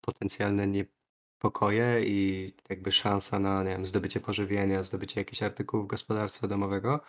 [0.00, 7.00] potencjalne niepokoje i jakby szansa na, nie wiem, zdobycie pożywienia, zdobycie jakichś artykułów gospodarstwa domowego,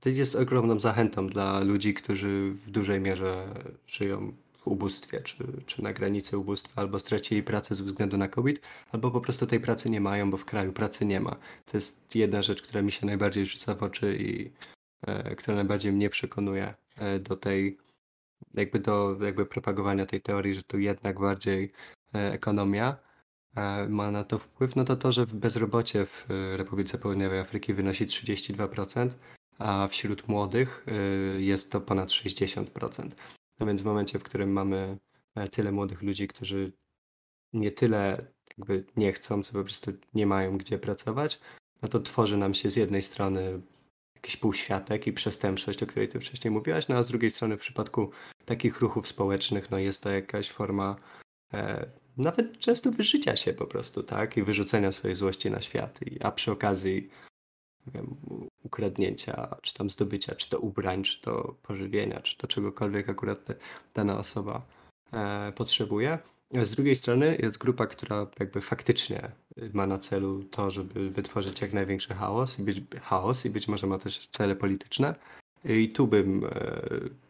[0.00, 3.54] to jest ogromną zachętą dla ludzi, którzy w dużej mierze
[3.86, 4.32] żyją
[4.68, 8.60] ubóstwie, czy, czy na granicy ubóstwa, albo stracili pracę ze względu na COVID,
[8.92, 11.36] albo po prostu tej pracy nie mają, bo w kraju pracy nie ma.
[11.66, 14.50] To jest jedna rzecz, która mi się najbardziej rzuca w oczy i
[15.06, 17.78] e, która najbardziej mnie przekonuje e, do tej,
[18.54, 21.72] jakby do jakby propagowania tej teorii, że tu jednak bardziej
[22.14, 22.96] e, ekonomia
[23.56, 27.74] e, ma na to wpływ, no to to, że bezrobocie w e, Republice Południowej Afryki
[27.74, 29.10] wynosi 32%,
[29.58, 30.92] a wśród młodych e,
[31.40, 33.10] jest to ponad 60%.
[33.60, 34.98] No więc w momencie, w którym mamy
[35.34, 36.72] e, tyle młodych ludzi, którzy
[37.52, 38.26] nie tyle
[38.58, 41.40] jakby nie chcą, co po prostu nie mają gdzie pracować,
[41.82, 43.60] no to tworzy nam się z jednej strony
[44.14, 47.60] jakiś półświatek i przestępczość, o której ty wcześniej mówiłaś, no a z drugiej strony w
[47.60, 48.10] przypadku
[48.44, 50.96] takich ruchów społecznych, no jest to jakaś forma
[51.52, 54.36] e, nawet często wyżycia się po prostu, tak?
[54.36, 56.02] I wyrzucenia swojej złości na świat.
[56.02, 57.10] I, a przy okazji
[57.86, 58.16] wiem,
[58.68, 63.38] ukradnięcia, czy tam zdobycia, czy to ubrań, czy to pożywienia, czy to czegokolwiek akurat
[63.94, 64.62] dana osoba
[65.12, 66.18] e, potrzebuje.
[66.62, 69.32] Z drugiej strony jest grupa, która jakby faktycznie
[69.72, 73.86] ma na celu to, żeby wytworzyć jak największy chaos i być, chaos i być może
[73.86, 75.14] ma też cele polityczne.
[75.64, 76.50] I tu bym e,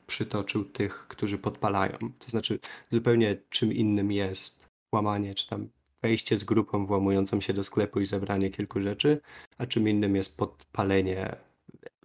[0.07, 1.98] przytoczył tych, którzy podpalają.
[2.18, 2.59] To znaczy
[2.92, 5.68] zupełnie czym innym jest łamanie, czy tam
[6.02, 9.20] wejście z grupą włamującą się do sklepu i zabranie kilku rzeczy,
[9.58, 11.37] a czym innym jest podpalenie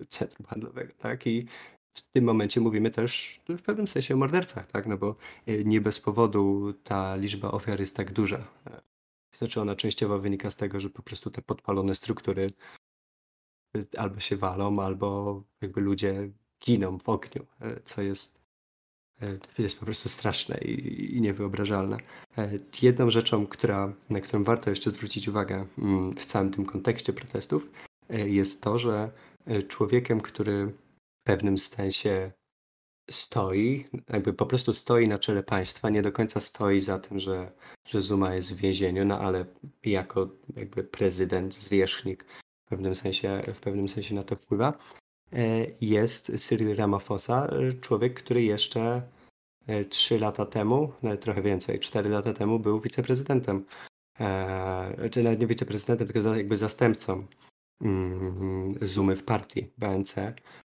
[0.10, 1.28] centrum handlowego, tak?
[1.28, 1.48] I
[1.94, 4.86] w tym momencie mówimy też w pewnym sensie o mordercach, tak?
[4.86, 8.48] No bo e, nie bez powodu ta liczba ofiar jest tak duża.
[8.68, 8.82] E,
[9.38, 12.48] znaczy ona częściowo wynika z tego, że po prostu te podpalone struktury
[13.78, 16.30] e, albo się walą, albo jakby ludzie
[16.66, 17.46] giną w ogniu,
[17.86, 18.43] co jest
[19.56, 21.98] to jest po prostu straszne i, i niewyobrażalne.
[22.38, 22.50] E,
[22.82, 27.72] jedną rzeczą, która, na którą warto jeszcze zwrócić uwagę mm, w całym tym kontekście protestów,
[28.10, 29.12] e, jest to, że
[29.68, 32.32] człowiekiem, który w pewnym sensie
[33.12, 37.52] stoi, jakby po prostu stoi na czele państwa, nie do końca stoi za tym, że,
[37.88, 39.46] że Zuma jest w więzieniu, no ale
[39.86, 42.26] jako jakby prezydent, zwierzchnik
[42.66, 44.78] w pewnym sensie, w pewnym sensie na to wpływa,
[45.34, 49.02] E, jest Cyril Ramaphosa, e, człowiek, który jeszcze
[49.90, 53.66] 3 e, lata temu, nawet trochę więcej, 4 lata temu był wiceprezydentem.
[55.12, 57.28] Czy nawet nie wiceprezydentem, tylko jakby zastępcą
[57.82, 60.16] mm, Zumy w partii BNC,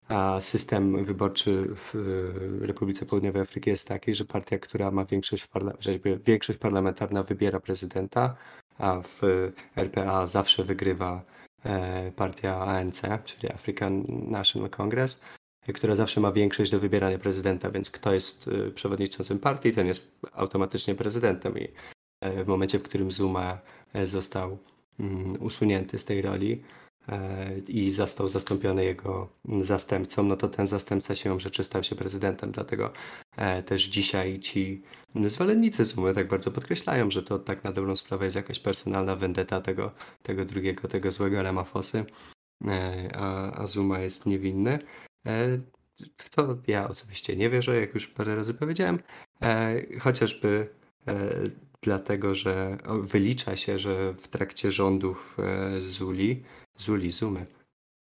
[0.08, 1.94] a system wyborczy w
[2.61, 5.48] Republice Południowej Afryki jest taki, że partia, która ma większość,
[6.26, 8.37] większość parlamentarna wybiera prezydenta,
[8.78, 9.20] a w
[9.76, 11.24] RPA zawsze wygrywa
[11.64, 15.20] E, partia ANC, czyli African National Congress,
[15.72, 20.18] która zawsze ma większość do wybierania prezydenta, więc kto jest e, przewodniczącym partii, ten jest
[20.33, 21.68] automatycznie prezydentem i
[22.20, 23.59] e, w momencie, w którym Zuma
[24.04, 24.59] został
[25.00, 26.62] mm, usunięty z tej roli,
[27.09, 29.28] e, i został zastąpiony jego
[29.61, 32.52] zastępcą, no to ten zastępca siłą rzeczy stał się prezydentem.
[32.52, 32.92] Dlatego
[33.37, 34.83] e, też dzisiaj ci
[35.24, 39.61] zwolennicy Zumy tak bardzo podkreślają, że to tak na dobrą sprawę jest jakaś personalna vendetta
[39.61, 39.90] tego,
[40.22, 42.04] tego drugiego, tego złego Ramafosy,
[42.66, 44.78] e, a, a Zuma jest niewinny.
[46.16, 48.98] W co ja osobiście nie wierzę, jak już parę razy powiedziałem,
[50.00, 50.68] chociażby
[51.82, 56.42] dlatego że wylicza się, że w trakcie rządów e, Zuli,
[56.78, 57.46] Zuli, Zumy,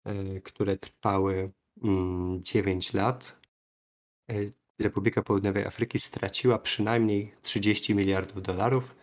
[0.04, 1.50] e, które trwały
[2.42, 3.40] 9 mm, lat,
[4.30, 4.34] e,
[4.80, 8.96] Republika Południowej Afryki straciła przynajmniej 30 miliardów dolarów.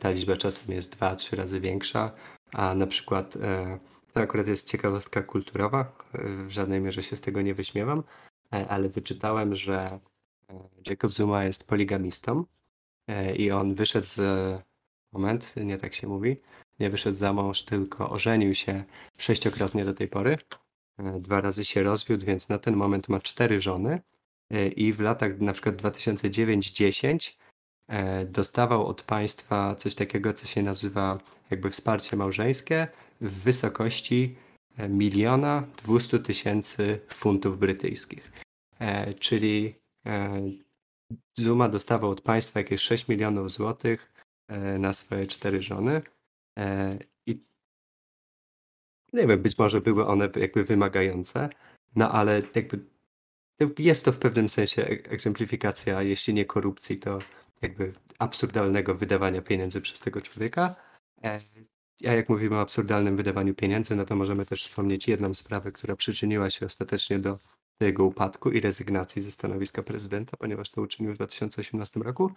[0.00, 2.12] Ta liczba czasem jest 2-3 razy większa,
[2.52, 3.38] a na przykład
[4.14, 5.92] to akurat jest ciekawostka kulturowa,
[6.46, 8.02] w żadnej mierze się z tego nie wyśmiewam,
[8.50, 10.00] ale wyczytałem, że
[10.86, 12.44] Jacob Zuma jest poligamistą
[13.06, 14.20] E, i on wyszedł z.
[15.12, 16.36] Moment, nie tak się mówi.
[16.80, 18.84] Nie wyszedł za mąż, tylko ożenił się
[19.18, 20.38] sześciokrotnie do tej pory.
[20.98, 24.00] E, dwa razy się rozwiódł, więc na ten moment ma cztery żony.
[24.50, 27.36] E, I w latach na przykład 2009-10
[28.26, 31.18] dostawał od państwa coś takiego, co się nazywa
[31.50, 32.88] jakby wsparcie małżeńskie
[33.24, 34.36] w wysokości
[34.88, 38.32] miliona 200 tysięcy funtów brytyjskich.
[39.18, 39.74] Czyli
[41.38, 44.12] Zuma dostawał od państwa jakieś 6 milionów złotych
[44.48, 46.02] e, na swoje cztery żony.
[46.58, 47.44] E, I
[49.12, 51.48] nie wiem, być może były one jakby wymagające,
[51.96, 52.84] no ale jakby
[53.78, 57.18] jest to w pewnym sensie egzemplifikacja, jeśli nie korupcji, to
[57.62, 60.76] jakby absurdalnego wydawania pieniędzy przez tego człowieka.
[62.06, 65.96] A jak mówimy o absurdalnym wydawaniu pieniędzy, no to możemy też wspomnieć jedną sprawę, która
[65.96, 67.38] przyczyniła się ostatecznie do
[67.80, 72.30] jego upadku i rezygnacji ze stanowiska prezydenta, ponieważ to uczynił w 2018 roku.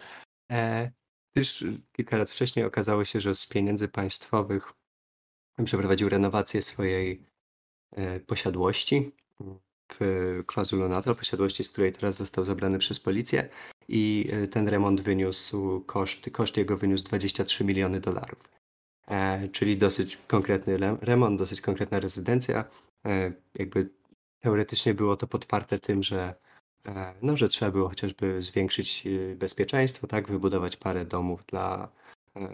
[0.52, 0.92] E,
[1.92, 4.74] kilka lat wcześniej okazało się, że z pieniędzy państwowych
[5.66, 7.24] przeprowadził renowację swojej
[7.92, 9.12] e, posiadłości
[9.94, 13.50] w KwaZulu-Natal, posiadłości, z której teraz został zabrany przez policję
[13.88, 18.57] i e, ten remont wyniósł, koszt, koszt jego wyniósł 23 miliony dolarów.
[19.08, 22.66] E, czyli dosyć konkretny remont, dosyć konkretna rezydencja.
[23.06, 23.90] E, jakby
[24.40, 26.36] Teoretycznie było to podparte tym, że,
[26.86, 31.92] e, no, że trzeba było chociażby zwiększyć bezpieczeństwo, tak, wybudować parę domów dla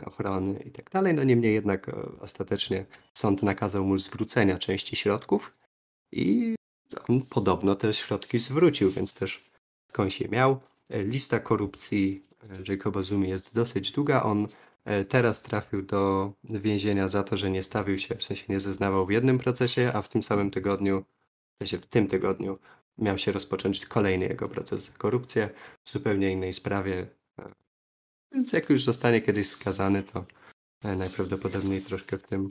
[0.05, 1.13] ochrony i tak dalej.
[1.13, 5.57] No niemniej jednak ostatecznie sąd nakazał mu zwrócenia części środków
[6.11, 6.55] i
[7.09, 9.51] on podobno te środki zwrócił, więc też
[9.91, 10.59] skądś je miał.
[10.89, 12.27] Lista korupcji
[12.67, 14.23] Jacoba Zumi jest dosyć długa.
[14.23, 14.47] On
[15.09, 19.11] teraz trafił do więzienia za to, że nie stawił się, w sensie nie zeznawał w
[19.11, 21.03] jednym procesie, a w tym samym tygodniu
[21.63, 22.59] sensie w tym tygodniu
[22.97, 25.49] miał się rozpocząć kolejny jego proces za korupcję
[25.83, 27.07] w zupełnie innej sprawie.
[28.31, 30.25] Więc jak już zostanie kiedyś skazany, to
[30.83, 32.49] e, najprawdopodobniej troszkę w tym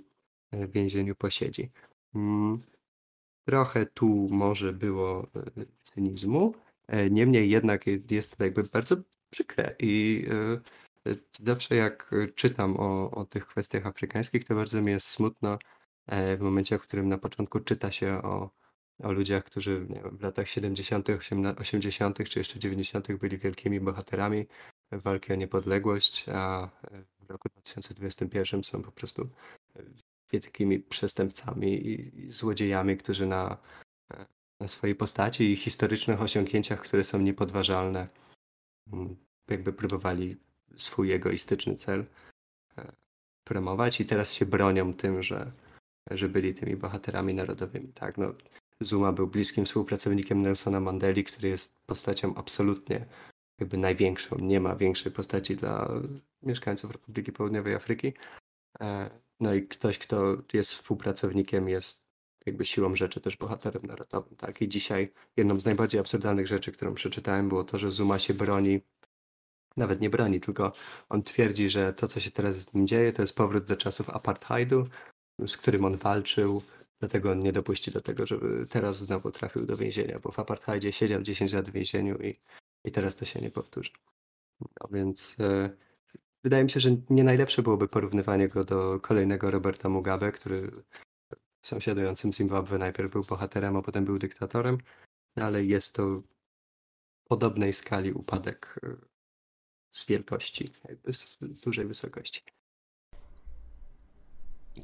[0.50, 1.70] e, więzieniu posiedzi.
[2.14, 2.58] Mm,
[3.44, 6.54] trochę tu może było e, cynizmu,
[7.10, 8.96] niemniej jednak jest to jakby bardzo
[9.30, 10.24] przykre i
[11.32, 15.58] zawsze jak czytam o, o tych kwestiach afrykańskich, to bardzo mi jest smutno
[16.08, 18.50] w momencie, w którym na początku czyta się o
[19.02, 21.08] o ludziach, którzy wiem, w latach 70.,
[21.58, 23.12] 80., czy jeszcze 90.
[23.12, 24.46] byli wielkimi bohaterami
[24.92, 26.70] walki o niepodległość, a
[27.20, 29.28] w roku 2021 są po prostu
[30.32, 33.58] wielkimi przestępcami i złodziejami, którzy na,
[34.60, 38.08] na swojej postaci i historycznych osiągnięciach, które są niepodważalne,
[38.92, 39.16] mm,
[39.48, 40.36] jakby próbowali
[40.76, 42.04] swój egoistyczny cel
[42.78, 42.92] e,
[43.44, 45.52] promować i teraz się bronią tym, że,
[46.10, 47.92] że byli tymi bohaterami narodowymi.
[47.92, 48.34] Tak, no,
[48.80, 53.06] Zuma był bliskim współpracownikiem Nelsona Mandeli, który jest postacią absolutnie
[53.60, 54.36] jakby największą.
[54.38, 55.88] Nie ma większej postaci dla
[56.42, 58.12] mieszkańców Republiki Południowej Afryki.
[58.80, 62.02] E, no i ktoś, kto jest współpracownikiem, jest
[62.46, 64.36] jakby siłą rzeczy też bohaterem narodowym.
[64.36, 64.62] Tak?
[64.62, 68.80] I dzisiaj jedną z najbardziej absurdalnych rzeczy, którą przeczytałem, było to, że Zuma się broni,
[69.76, 70.72] nawet nie broni, tylko
[71.08, 74.10] on twierdzi, że to, co się teraz z nim dzieje, to jest powrót do czasów
[74.10, 74.86] apartheidu,
[75.46, 76.62] z którym on walczył,
[77.02, 80.92] Dlatego on nie dopuści do tego, żeby teraz znowu trafił do więzienia, bo w apartheidzie
[80.92, 82.40] siedział 10 lat w więzieniu i,
[82.84, 83.90] i teraz to się nie powtórzy.
[84.60, 85.70] No więc e,
[86.44, 90.70] wydaje mi się, że nie najlepsze byłoby porównywanie go do kolejnego Roberta Mugabe, który
[91.62, 94.78] w sąsiadującym Zimbabwe najpierw był bohaterem, a potem był dyktatorem,
[95.36, 96.22] ale jest to
[97.28, 98.96] podobnej skali upadek e,
[99.92, 102.42] z wielkości, jakby z dużej wysokości.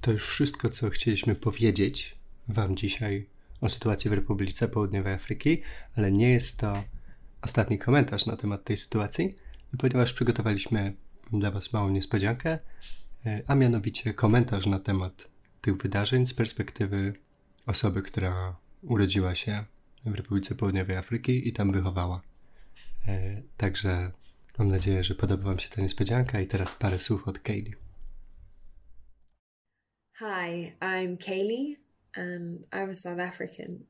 [0.01, 3.27] To już wszystko, co chcieliśmy powiedzieć Wam dzisiaj
[3.61, 5.63] o sytuacji w Republice Południowej Afryki,
[5.97, 6.85] ale nie jest to
[7.43, 9.35] ostatni komentarz na temat tej sytuacji,
[9.79, 10.97] ponieważ przygotowaliśmy
[11.33, 12.59] dla Was małą niespodziankę,
[13.47, 15.29] a mianowicie komentarz na temat
[15.61, 17.13] tych wydarzeń z perspektywy
[17.67, 19.65] osoby, która urodziła się
[20.05, 22.23] w Republice Południowej Afryki i tam wychowała.
[23.07, 24.13] E, także
[24.59, 27.75] mam nadzieję, że podoba Wam się ta niespodzianka i teraz parę słów od Kaylee.
[30.15, 31.77] Hi, I'm Kaylee
[32.17, 33.87] and I'm a South African.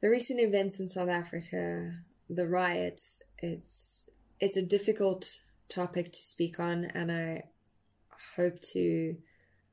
[0.00, 1.92] The recent events in South Africa,
[2.30, 4.10] the riots, it's
[4.40, 7.42] it's a difficult topic to speak on and I
[8.36, 9.16] hope to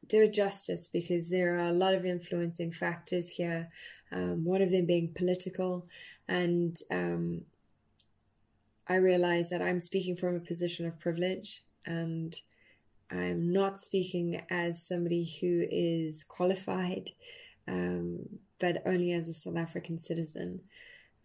[0.07, 3.69] do it justice because there are a lot of influencing factors here.
[4.11, 5.87] Um, one of them being political,
[6.27, 7.45] and um,
[8.87, 12.35] I realize that I'm speaking from a position of privilege, and
[13.09, 17.11] I'm not speaking as somebody who is qualified,
[17.67, 20.61] um, but only as a South African citizen.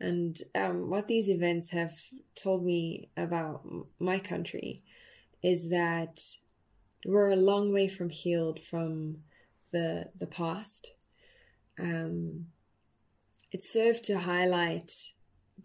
[0.00, 1.92] And um, what these events have
[2.34, 3.66] told me about
[3.98, 4.82] my country
[5.42, 6.20] is that
[7.04, 9.18] we're a long way from healed from
[9.72, 10.92] the the past.
[11.78, 12.46] Um,
[13.50, 14.92] it served to highlight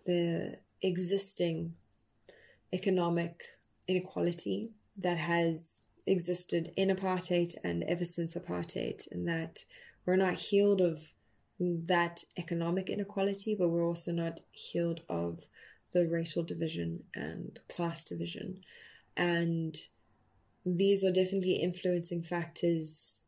[0.06, 1.76] the existing
[2.74, 3.44] economic
[3.88, 9.64] inequality that has existed in apartheid and ever since apartheid, and that
[10.06, 11.12] we're not healed of
[11.60, 15.46] that economic inequality, but we're also not healed of
[15.94, 18.62] the racial division and class division.
[19.16, 19.78] And
[20.66, 23.22] these are definitely influencing factors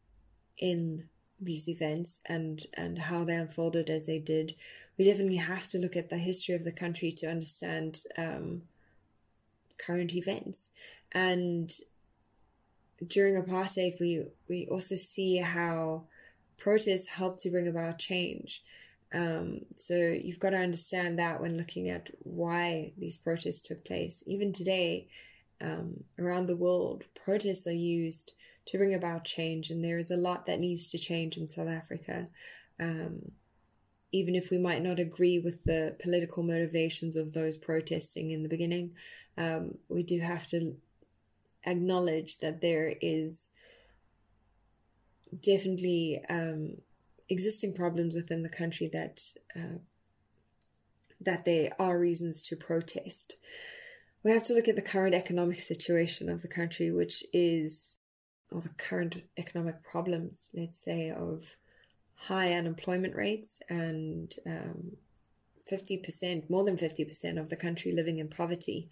[0.57, 1.07] in
[1.39, 4.55] these events and and how they unfolded as they did
[4.97, 8.61] we definitely have to look at the history of the country to understand um,
[9.77, 10.69] current events.
[11.11, 11.71] And
[13.07, 16.03] during apartheid we we also see how
[16.57, 18.63] protests help to bring about change.
[19.13, 24.23] Um, so you've got to understand that when looking at why these protests took place.
[24.25, 25.07] Even today
[25.61, 28.33] um, around the world, protests are used
[28.67, 31.69] to bring about change, and there is a lot that needs to change in South
[31.69, 32.27] Africa.
[32.79, 33.31] Um,
[34.11, 38.49] even if we might not agree with the political motivations of those protesting in the
[38.49, 38.93] beginning,
[39.37, 40.75] um, we do have to
[41.65, 43.49] acknowledge that there is
[45.41, 46.77] definitely um,
[47.29, 49.21] existing problems within the country that
[49.55, 49.79] uh,
[51.19, 53.37] that there are reasons to protest
[54.25, 57.97] we have to look at the current economic situation of the country, which is,
[58.51, 61.57] or the current economic problems, let's say, of
[62.15, 64.97] high unemployment rates and um,
[65.71, 68.89] 50%, more than 50% of the country living in poverty.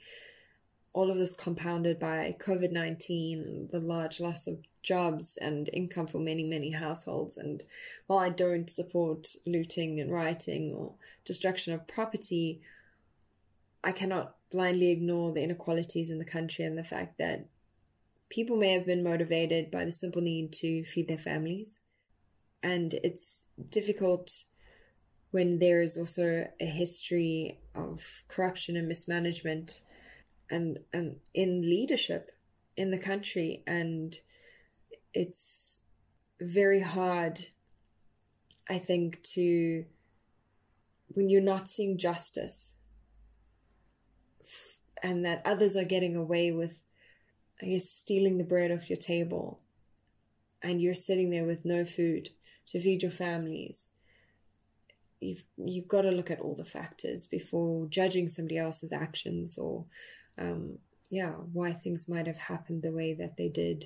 [0.94, 6.20] All of this compounded by COVID 19, the large loss of jobs and income for
[6.20, 7.38] many, many households.
[7.38, 7.64] And
[8.06, 10.94] while I don't support looting and rioting or
[11.26, 12.62] destruction of property,
[13.84, 17.48] I cannot blindly ignore the inequalities in the country and the fact that
[18.30, 21.80] people may have been motivated by the simple need to feed their families.
[22.62, 24.46] And it's difficult
[25.32, 29.82] when there is also a history of corruption and mismanagement
[30.50, 32.32] and, and in leadership
[32.76, 33.64] in the country.
[33.66, 34.18] And
[35.14, 35.82] it's
[36.41, 37.39] very hard,
[38.70, 39.86] I think, to
[41.08, 42.76] when you're not seeing justice
[45.02, 46.82] and that others are getting away with,
[47.62, 49.62] I guess, stealing the bread off your table,
[50.62, 52.30] and you're sitting there with no food
[52.68, 53.89] to feed your families.
[55.20, 59.86] You've you've got to look at all the factors before judging somebody else's actions or,
[60.38, 60.79] um,
[61.09, 63.86] yeah, why things might have happened the way that they did.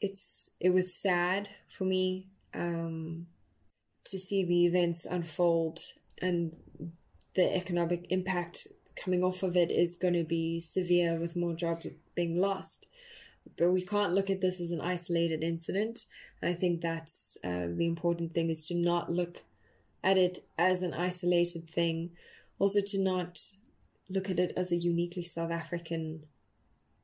[0.00, 3.26] It's it was sad for me um,
[4.04, 5.80] to see the events unfold
[6.20, 6.54] and
[7.34, 11.86] the economic impact coming off of it is going to be severe with more jobs
[12.14, 12.86] being lost.
[13.58, 16.06] But we can't look at this as an isolated incident.
[16.40, 19.42] And I think that's uh, the important thing is to not look
[20.02, 22.10] at it as an isolated thing.
[22.58, 23.40] Also, to not
[24.08, 26.24] look at it as a uniquely South African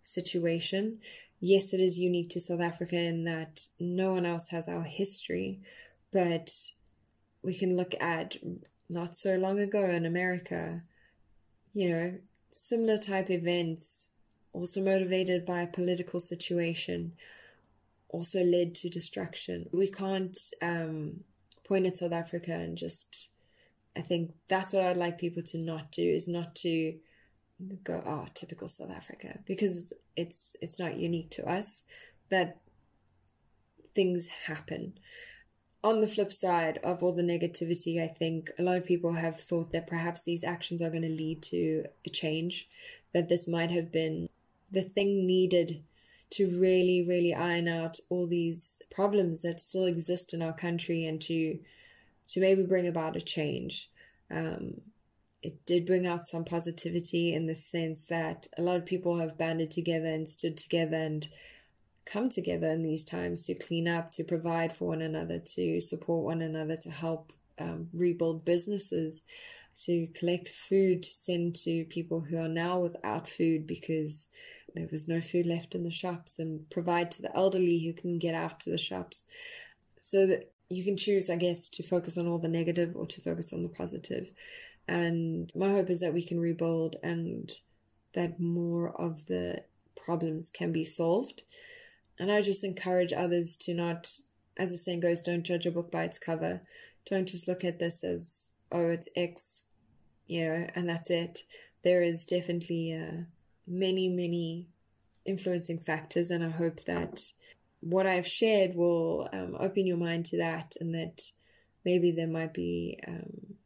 [0.02, 1.00] situation.
[1.40, 5.60] Yes, it is unique to South Africa in that no one else has our history,
[6.12, 6.50] but
[7.42, 8.36] we can look at
[8.88, 10.82] not so long ago in America
[11.72, 12.14] you know,
[12.50, 14.08] similar type events,
[14.52, 17.12] also motivated by a political situation,
[18.08, 19.68] also led to destruction.
[19.72, 21.20] We can't um,
[21.64, 23.29] point at South Africa and just.
[23.96, 26.94] I think that's what I'd like people to not do is not to
[27.82, 31.84] go, oh, typical South Africa, because it's it's not unique to us.
[32.30, 32.58] That
[33.94, 34.94] things happen
[35.82, 39.40] on the flip side of all the negativity, I think a lot of people have
[39.40, 42.68] thought that perhaps these actions are going to lead to a change,
[43.14, 44.28] that this might have been
[44.70, 45.82] the thing needed
[46.30, 51.20] to really, really iron out all these problems that still exist in our country and
[51.22, 51.58] to
[52.32, 53.90] to maybe bring about a change.
[54.30, 54.80] Um,
[55.42, 59.38] it did bring out some positivity in the sense that a lot of people have
[59.38, 61.28] banded together and stood together and
[62.04, 66.24] come together in these times to clean up, to provide for one another, to support
[66.24, 69.22] one another, to help um, rebuild businesses,
[69.74, 74.28] to collect food to send to people who are now without food because
[74.74, 78.18] there was no food left in the shops, and provide to the elderly who can
[78.18, 79.24] get out to the shops.
[80.00, 83.20] So that you can choose, I guess, to focus on all the negative or to
[83.20, 84.30] focus on the positive.
[84.86, 87.50] And my hope is that we can rebuild and
[88.14, 89.64] that more of the
[89.96, 91.42] problems can be solved.
[92.18, 94.12] And I just encourage others to not,
[94.56, 96.60] as the saying goes, don't judge a book by its cover.
[97.08, 99.64] Don't just look at this as, oh, it's X,
[100.26, 101.44] you know, and that's it.
[101.82, 103.22] There is definitely uh,
[103.66, 104.68] many, many
[105.24, 107.32] influencing factors, and I hope that
[107.80, 111.22] what I've shared will um, open your mind to that, and that
[111.84, 113.56] maybe there might be, um,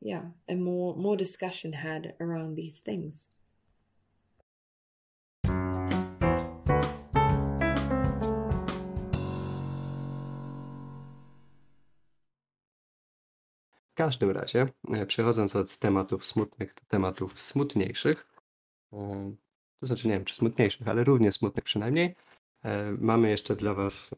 [0.00, 3.28] yeah, a more more discussion had around these things.
[13.90, 18.26] W każdym razie, e, przechodząc od tematów smutnych do tematów smutniejszych,
[18.92, 19.34] e,
[19.80, 22.14] to znaczy nie wiem, czy smutniejszych, ale równie smutnych przynajmniej,
[22.98, 24.14] mamy jeszcze dla Was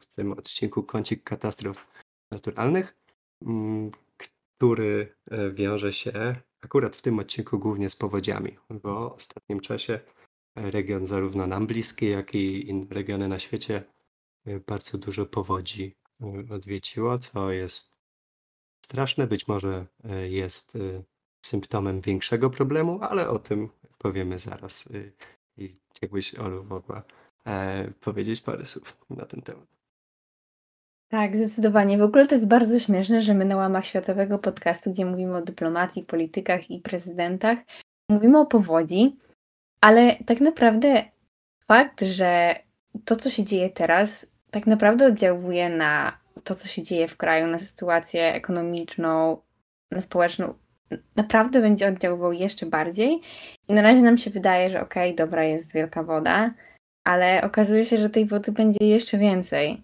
[0.00, 1.86] w tym odcinku kącik katastrof
[2.30, 2.96] naturalnych,
[3.42, 5.14] mm, który
[5.54, 10.00] wiąże się akurat w tym odcinku głównie z powodziami, bo w ostatnim czasie
[10.56, 13.84] region zarówno nam bliski, jak i inne regiony na świecie
[14.66, 15.96] bardzo dużo powodzi
[16.50, 17.94] odwiedziło, co jest
[18.84, 21.02] straszne, być może e, jest e,
[21.46, 23.68] symptomem większego problemu, ale o tym
[23.98, 24.86] powiemy zaraz.
[24.86, 25.10] E,
[25.56, 27.02] I jakbyś, Olu, mogła
[28.00, 29.66] powiedzieć parę słów na ten temat.
[31.08, 31.98] Tak, zdecydowanie.
[31.98, 35.42] W ogóle to jest bardzo śmieszne, że my na łamach światowego podcastu, gdzie mówimy o
[35.42, 37.58] dyplomacji, politykach i prezydentach,
[38.08, 39.16] mówimy o powodzi,
[39.80, 41.04] ale tak naprawdę
[41.68, 42.54] fakt, że
[43.04, 47.46] to, co się dzieje teraz, tak naprawdę oddziałuje na to, co się dzieje w kraju,
[47.46, 49.38] na sytuację ekonomiczną,
[49.90, 50.54] na społeczną,
[51.16, 53.20] naprawdę będzie oddziaływał jeszcze bardziej.
[53.68, 56.54] I na razie nam się wydaje, że okej, okay, dobra, jest wielka woda,
[57.04, 59.82] ale okazuje się, że tej wody będzie jeszcze więcej.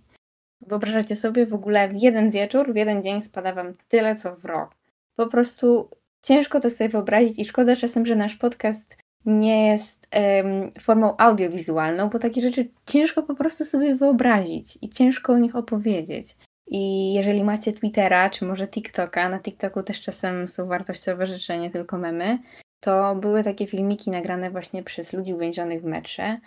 [0.60, 4.44] Wyobrażacie sobie w ogóle w jeden wieczór, w jeden dzień spada wam tyle, co w
[4.44, 4.74] rok.
[5.16, 5.88] Po prostu
[6.22, 12.08] ciężko to sobie wyobrazić i szkoda czasem, że nasz podcast nie jest um, formą audiowizualną,
[12.08, 16.36] bo takie rzeczy ciężko po prostu sobie wyobrazić i ciężko o nich opowiedzieć.
[16.66, 21.70] I jeżeli macie Twittera, czy może TikToka, na TikToku też czasem są wartościowe rzeczy, nie
[21.70, 22.38] tylko memy,
[22.80, 26.38] to były takie filmiki nagrane właśnie przez ludzi uwięzionych w metrze,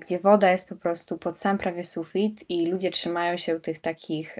[0.00, 4.38] gdzie woda jest po prostu pod sam prawie sufit i ludzie trzymają się tych takich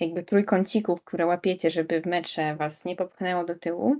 [0.00, 3.96] jakby trójkącików, które łapiecie, żeby w metrze was nie popchnęło do tyłu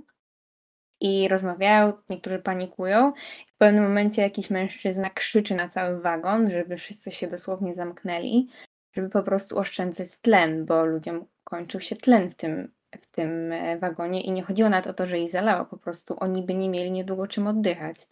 [1.01, 3.13] i rozmawiają, niektórzy panikują.
[3.47, 8.47] W pewnym momencie jakiś mężczyzna krzyczy na cały wagon, żeby wszyscy się dosłownie zamknęli,
[8.93, 13.77] żeby po prostu oszczędzać tlen, bo ludziom kończył się tlen w tym, w tym e,
[13.77, 16.69] wagonie i nie chodziło nawet o to, że ich zalało, po prostu oni by nie
[16.69, 18.07] mieli niedługo czym oddychać.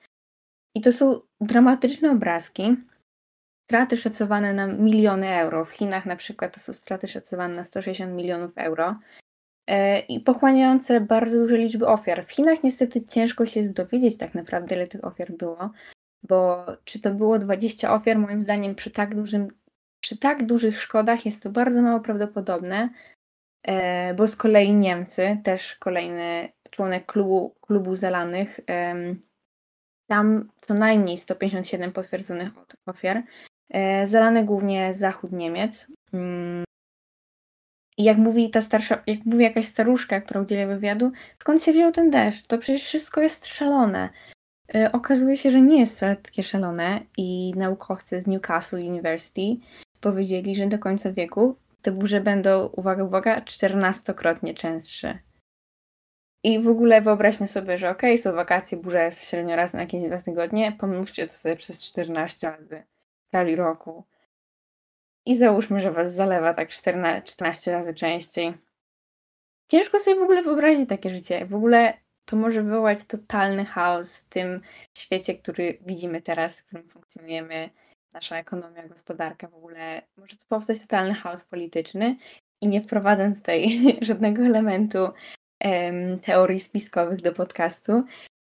[0.76, 2.76] I to są dramatyczne obrazki,
[3.74, 5.65] straty szacowane na miliony euro.
[5.65, 8.95] W Chinach na przykład to są straty szacowane na 160 milionów euro.
[9.67, 12.26] E, i pochłaniające bardzo duże liczby ofiar.
[12.26, 15.71] W Chinach niestety ciężko się dowiedzieć tak naprawdę, ile tych ofiar było,
[16.24, 19.47] bo czy to było 20 ofiar, moim zdaniem przy tak dużym,
[20.03, 22.89] przy tak dużych szkodach jest to bardzo mało prawdopodobne,
[23.63, 28.59] e, bo z kolei Niemcy, też kolejny członek klubu, klubu zalanych,
[30.14, 32.49] tam co najmniej 157 potwierdzonych
[32.86, 33.24] ofiar,
[33.70, 35.88] e, zalane głównie zachód Niemiec.
[36.14, 36.64] Mm,
[37.97, 41.91] i jak mówi ta starsza, jak mówi jakaś staruszka, która udziela wywiadu, skąd się wziął
[41.91, 42.47] ten deszcz?
[42.47, 44.09] To przecież wszystko jest szalone.
[44.74, 49.41] Yy, okazuje się, że nie jest wcale takie szalone i naukowcy z Newcastle University
[50.01, 55.20] powiedzieli, że do końca wieku te burze będą, uwaga, uwaga, 14-krotnie częstsze.
[56.44, 59.82] I w ogóle wyobraźmy sobie, że okej, okay, są wakacje, burza jest średnio raz na
[59.82, 62.84] jakieś dwa tygodnie, pomnóżcie to sobie przez 14 razy
[63.24, 64.04] w skali roku.
[65.26, 68.54] I załóżmy, że was zalewa tak 14, 14 razy częściej.
[69.68, 71.46] Ciężko sobie w ogóle wyobrazić takie życie.
[71.46, 71.94] W ogóle
[72.26, 74.62] to może wywołać totalny chaos w tym
[74.98, 77.70] świecie, który widzimy teraz, w którym funkcjonujemy,
[78.14, 80.02] nasza ekonomia, gospodarka w ogóle.
[80.18, 82.18] Może to powstać totalny chaos polityczny
[82.62, 85.08] i nie wprowadzając tutaj żadnego elementu
[86.22, 88.03] teorii spiskowych do podcastu,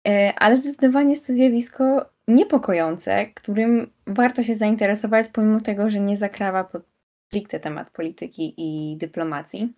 [0.08, 6.18] e, ale zdecydowanie jest to zjawisko niepokojące, którym warto się zainteresować, pomimo tego, że nie
[6.18, 6.84] zakrawa pod
[7.26, 9.74] stricte temat polityki i dyplomacji.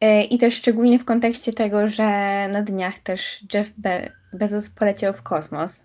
[0.00, 2.04] E, I też szczególnie w kontekście tego, że
[2.48, 5.84] na dniach też Jeff Be Bezos poleciał w kosmos.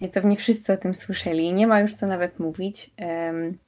[0.00, 1.52] I pewnie wszyscy o tym słyszeli.
[1.52, 3.58] Nie ma już co nawet mówić, um,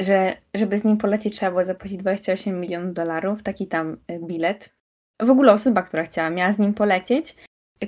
[0.00, 4.74] że żeby z nim polecieć trzeba było zapłacić 28 milionów dolarów, taki tam e, bilet.
[5.22, 7.36] W ogóle osoba, która chciała, miała z nim polecieć,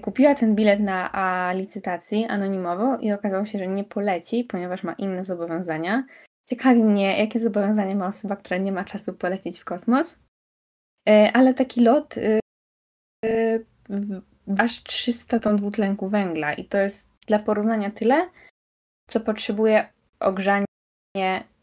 [0.03, 4.93] kupiła ten bilet na a, licytacji anonimowo i okazało się, że nie poleci, ponieważ ma
[4.93, 6.05] inne zobowiązania.
[6.49, 10.19] Ciekawi mnie, jakie zobowiązania ma osoba, która nie ma czasu polecieć w kosmos.
[11.09, 12.41] E, ale taki lot e,
[13.25, 13.59] e,
[14.59, 18.31] aż 300 ton dwutlenku węgla i to jest dla porównania tyle,
[19.09, 19.89] co potrzebuje
[20.21, 20.65] ogrzanie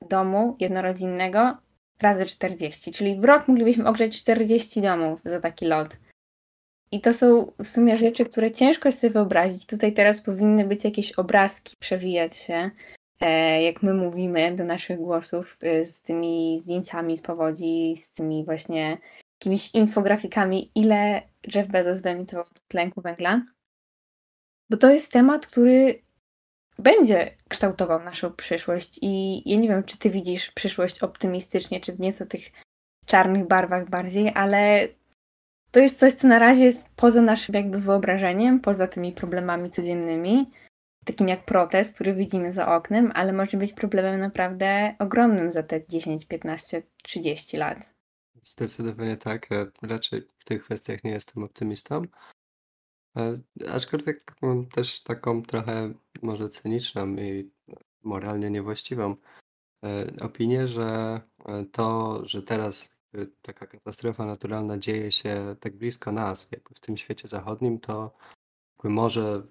[0.09, 1.57] domu jednorodzinnego
[2.01, 2.91] razy 40.
[2.91, 5.97] Czyli w rok moglibyśmy ogrzeć 40 domów za taki lot.
[6.91, 9.65] I to są w sumie rzeczy, które ciężko sobie wyobrazić.
[9.65, 12.71] Tutaj teraz powinny być jakieś obrazki przewijać się
[13.19, 18.45] E, jak my mówimy do naszych głosów e, z tymi zdjęciami z powodzi, z tymi
[18.45, 18.97] właśnie
[19.39, 21.21] jakimiś infografikami, ile
[21.55, 23.41] Jeff Bezos wyemitował tlenku węgla.
[24.69, 26.01] Bo to jest temat, który
[26.79, 31.99] będzie kształtował naszą przyszłość i ja nie wiem, czy ty widzisz przyszłość optymistycznie, czy w
[31.99, 32.41] nieco tych
[33.05, 34.87] czarnych barwach bardziej, ale
[35.71, 40.51] to jest coś, co na razie jest poza naszym jakby wyobrażeniem, poza tymi problemami codziennymi
[41.05, 45.87] takim jak protest, który widzimy za oknem, ale może być problemem naprawdę ogromnym za te
[45.87, 47.93] 10, 15, 30 lat.
[48.41, 49.47] Zdecydowanie tak.
[49.81, 52.01] Raczej w tych kwestiach nie jestem optymistą.
[53.17, 53.39] E,
[53.71, 57.51] aczkolwiek mam też taką trochę może cyniczną i
[58.03, 59.15] moralnie niewłaściwą
[59.83, 62.99] e, opinię, że e, to, że teraz
[63.41, 68.11] taka katastrofa naturalna dzieje się tak blisko nas, jakby w tym świecie zachodnim, to
[68.83, 69.43] może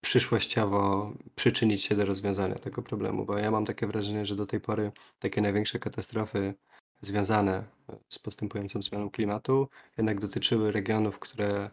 [0.00, 4.60] przyszłościowo przyczynić się do rozwiązania tego problemu, bo ja mam takie wrażenie, że do tej
[4.60, 6.54] pory takie największe katastrofy
[7.00, 7.64] związane
[8.08, 11.70] z postępującą zmianą klimatu jednak dotyczyły regionów, które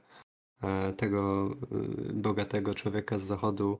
[0.97, 3.79] tego e, bogatego człowieka z zachodu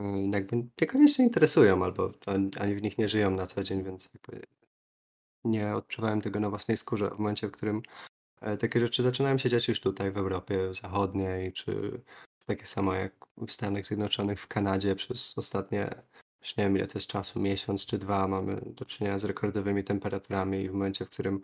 [0.00, 2.12] e, jakby niekoniecznie interesują albo
[2.60, 4.10] ani w nich nie żyją na co dzień, więc
[5.44, 7.10] nie odczuwałem tego na własnej skórze.
[7.10, 7.82] W momencie, w którym
[8.60, 12.00] takie rzeczy zaczynają się dziać już tutaj w Europie Zachodniej czy
[12.46, 13.12] takie samo jak
[13.46, 16.02] w Stanach Zjednoczonych, w Kanadzie przez ostatnie,
[16.40, 19.84] już nie wiem ile to jest czasu, miesiąc czy dwa mamy do czynienia z rekordowymi
[19.84, 21.40] temperaturami i w momencie, w którym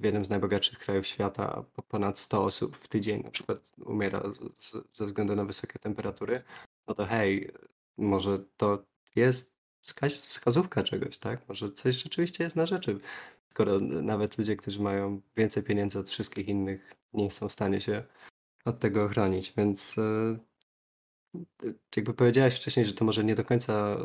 [0.00, 4.22] w jednym z najbogatszych krajów świata ponad 100 osób w tydzień na przykład umiera
[4.58, 6.42] z, ze względu na wysokie temperatury,
[6.88, 7.52] no to hej,
[7.96, 8.84] może to
[9.16, 9.60] jest
[10.08, 11.48] wskazówka czegoś, tak?
[11.48, 13.00] Może coś rzeczywiście jest na rzeczy.
[13.48, 18.04] Skoro nawet ludzie, którzy mają więcej pieniędzy od wszystkich innych, nie są w stanie się
[18.64, 20.38] od tego chronić, więc e,
[21.96, 23.96] jakby powiedziałeś wcześniej, że to może nie do końca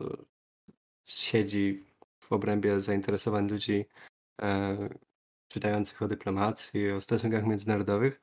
[1.04, 1.86] siedzi
[2.20, 3.86] w obrębie zainteresowań ludzi
[4.42, 4.90] e,
[5.48, 8.22] czytających o dyplomacji, o stosunkach międzynarodowych.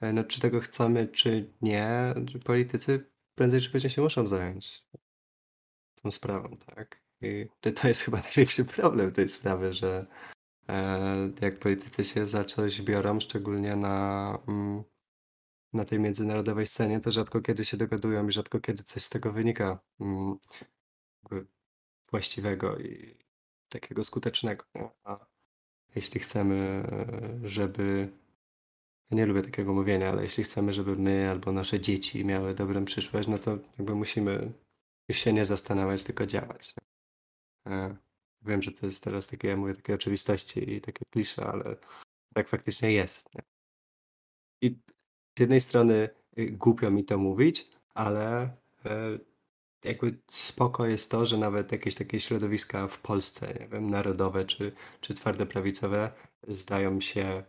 [0.00, 2.14] E, no, czy tego chcemy, czy nie,
[2.44, 4.84] politycy prędzej czy później się muszą zająć
[6.02, 7.02] tą sprawą, tak?
[7.20, 10.06] I to jest chyba największy problem tej sprawy, że
[11.40, 14.84] jak politycy się za coś biorą, szczególnie na mm,
[15.72, 19.32] na tej międzynarodowej scenie, to rzadko kiedy się dogadują i rzadko kiedy coś z tego
[19.32, 20.38] wynika mm,
[22.10, 23.18] właściwego i
[23.68, 24.64] takiego skutecznego.
[25.94, 28.08] Jeśli chcemy, e, żeby.
[29.10, 32.84] Ja nie lubię takiego mówienia, ale jeśli chcemy, żeby my albo nasze dzieci miały dobrą
[32.84, 34.52] przyszłość, no to jakby musimy
[35.10, 36.74] się nie zastanawiać, tylko działać.
[37.66, 37.96] E,
[38.42, 41.76] wiem, że to jest teraz takie, ja mówię takie oczywistości i takie klisze, ale
[42.34, 43.34] tak faktycznie jest.
[43.34, 43.42] Nie?
[44.62, 44.78] I
[45.38, 48.42] z jednej strony y, głupio mi to mówić, ale
[48.84, 49.18] e,
[49.84, 54.72] jakby spoko jest to, że nawet jakieś takie środowiska w Polsce, nie wiem, narodowe czy,
[55.00, 56.12] czy twarde prawicowe
[56.48, 57.44] zdają się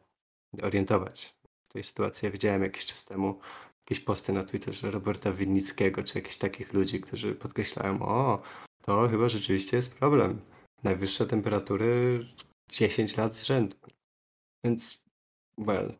[0.61, 1.37] orientować
[1.69, 2.25] w tej sytuacji.
[2.25, 3.39] Ja widziałem jakiś czas temu
[3.85, 8.41] jakieś posty na Twitterze Roberta Winnickiego, czy jakichś takich ludzi, którzy podkreślają, o,
[8.81, 10.41] to chyba rzeczywiście jest problem.
[10.83, 12.25] Najwyższe temperatury
[12.69, 13.77] 10 lat z rzędu.
[14.63, 15.03] Więc,
[15.57, 15.97] well,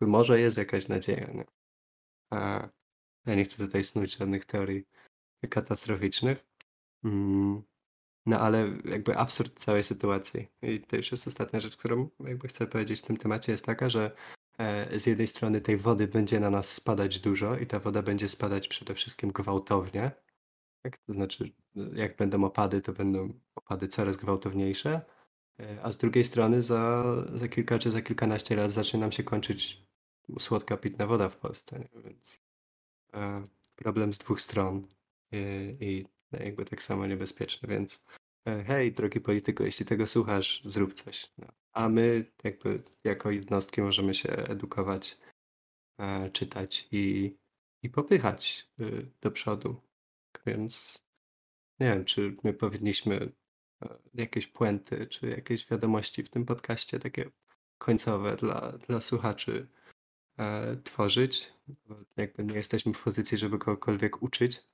[0.00, 1.26] może jest jakaś nadzieja.
[1.26, 1.44] Nie?
[2.30, 2.68] A
[3.26, 4.84] ja nie chcę tutaj snuć żadnych teorii
[5.50, 6.46] katastroficznych.
[7.04, 7.62] Mm,
[8.26, 10.48] no ale jakby absurd całej sytuacji.
[10.62, 13.88] I to już jest ostatnia rzecz, którą jakby chcę powiedzieć w tym temacie jest taka,
[13.88, 14.16] że
[14.58, 18.28] e, z jednej strony tej wody będzie na nas spadać dużo i ta woda będzie
[18.28, 20.10] spadać przede wszystkim gwałtownie.
[20.82, 20.98] Tak?
[20.98, 21.52] To znaczy,
[21.94, 25.00] jak będą opady, to będą opady coraz gwałtowniejsze,
[25.60, 29.24] e, a z drugiej strony za, za kilka czy za kilkanaście lat zacznie nam się
[29.24, 29.86] kończyć
[30.38, 32.02] słodka pitna woda w Polsce, nie?
[32.02, 32.42] więc
[33.14, 34.86] e, problem z dwóch stron
[35.80, 38.06] i jakby tak samo niebezpieczny, więc
[38.48, 41.32] e, hej, drogi polityku, jeśli tego słuchasz, zrób coś.
[41.38, 41.46] No.
[41.72, 45.18] A my jakby jako jednostki możemy się edukować,
[45.98, 47.36] e, czytać i,
[47.82, 48.70] i popychać
[49.20, 49.80] do przodu.
[50.46, 51.04] Więc
[51.80, 53.32] nie wiem, czy my powinniśmy
[53.82, 57.30] e, jakieś puenty, czy jakieś wiadomości w tym podcaście takie
[57.78, 59.68] końcowe dla, dla słuchaczy
[60.38, 61.52] e, tworzyć.
[62.16, 64.64] Jakby nie jesteśmy w pozycji, żeby kogokolwiek uczyć,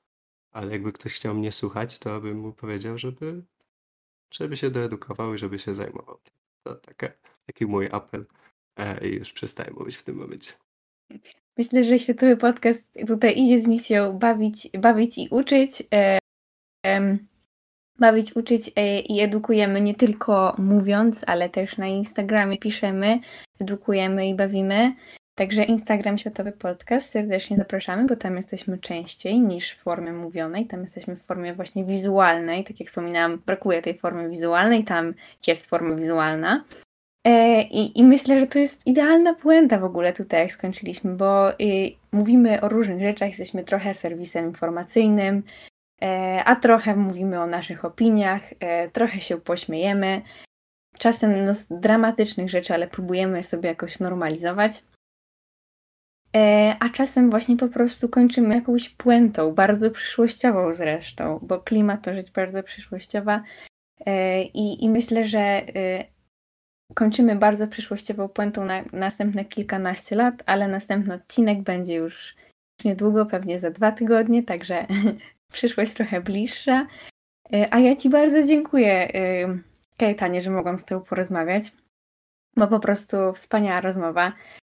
[0.53, 3.42] ale jakby ktoś chciał mnie słuchać, to bym mu powiedział, żeby,
[4.34, 6.18] żeby się doedukował i żeby się zajmował.
[6.62, 7.12] To takie,
[7.46, 8.26] taki mój apel
[8.76, 10.53] e, i już przestaję mówić w tym momencie.
[11.59, 15.82] Myślę, że Światowy Podcast tutaj idzie z misją bawić, bawić i uczyć.
[15.94, 16.18] E,
[16.84, 17.28] em,
[17.98, 23.20] bawić, uczyć e, i edukujemy nie tylko mówiąc, ale też na Instagramie piszemy,
[23.61, 24.94] edukujemy i bawimy.
[25.35, 30.66] Także Instagram Światowy Podcast serdecznie zapraszamy, bo tam jesteśmy częściej niż w formie mówionej.
[30.66, 32.64] Tam jesteśmy w formie właśnie wizualnej.
[32.64, 35.14] Tak jak wspominałam, brakuje tej formy wizualnej, tam
[35.47, 36.64] jest forma wizualna.
[37.26, 41.53] E, I, I myślę, że to jest idealna puenta w ogóle tutaj, jak skończyliśmy, bo
[41.53, 41.57] y,
[42.12, 45.43] mówimy o różnych rzeczach, jesteśmy trochę serwisem informacyjnym,
[46.03, 50.22] e, a trochę mówimy o naszych opiniach, e, trochę się pośmiejemy,
[50.99, 54.83] czasem no, z dramatycznych rzeczy, ale próbujemy je sobie jakoś normalizować.
[56.37, 62.14] E, a czasem właśnie po prostu kończymy jakąś puentą, bardzo przyszłościową zresztą, bo klimat to
[62.14, 63.43] rzecz bardzo przyszłościowa.
[64.07, 66.05] E, I, i myślę, że e,
[66.95, 72.37] kończymy bardzo przyszłościową puentą na następne kilkanaście lat, ale następny odcinek będzie już
[72.85, 74.87] niedługo, pewnie za dwa tygodnie, także
[75.53, 76.87] przyszłość trochę bliższa.
[77.70, 79.09] A ja Ci bardzo dziękuję,
[79.97, 81.72] Kajtanie, że mogłam z Tobą porozmawiać,
[82.57, 84.61] bo po prostu wspaniała rozmowa e,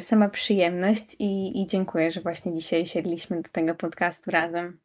[0.00, 4.80] sama przyjemność i, i dziękuję, że właśnie dzisiaj siedliśmy do tego podcastu razem.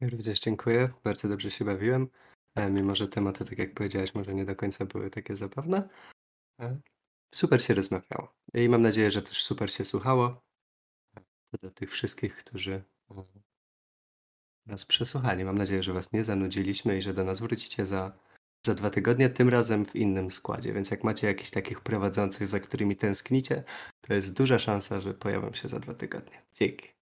[0.00, 2.08] Ja również dziękuję, bardzo dobrze się bawiłem,
[2.54, 5.88] e, mimo że tematy, tak jak powiedziałeś, może nie do końca były takie zabawne.
[6.60, 6.80] E,
[7.34, 10.42] super się rozmawiało i mam nadzieję, że też super się słuchało.
[11.62, 13.24] Do tych wszystkich, którzy e,
[14.66, 15.44] nas przesłuchali.
[15.44, 18.18] Mam nadzieję, że Was nie zanudziliśmy i że do nas wrócicie za
[18.66, 20.72] za dwa tygodnie, tym razem w innym składzie.
[20.72, 23.64] Więc jak macie jakichś takich prowadzących, za którymi tęsknicie,
[24.00, 26.42] to jest duża szansa, że pojawią się za dwa tygodnie.
[26.54, 26.97] Dzięki.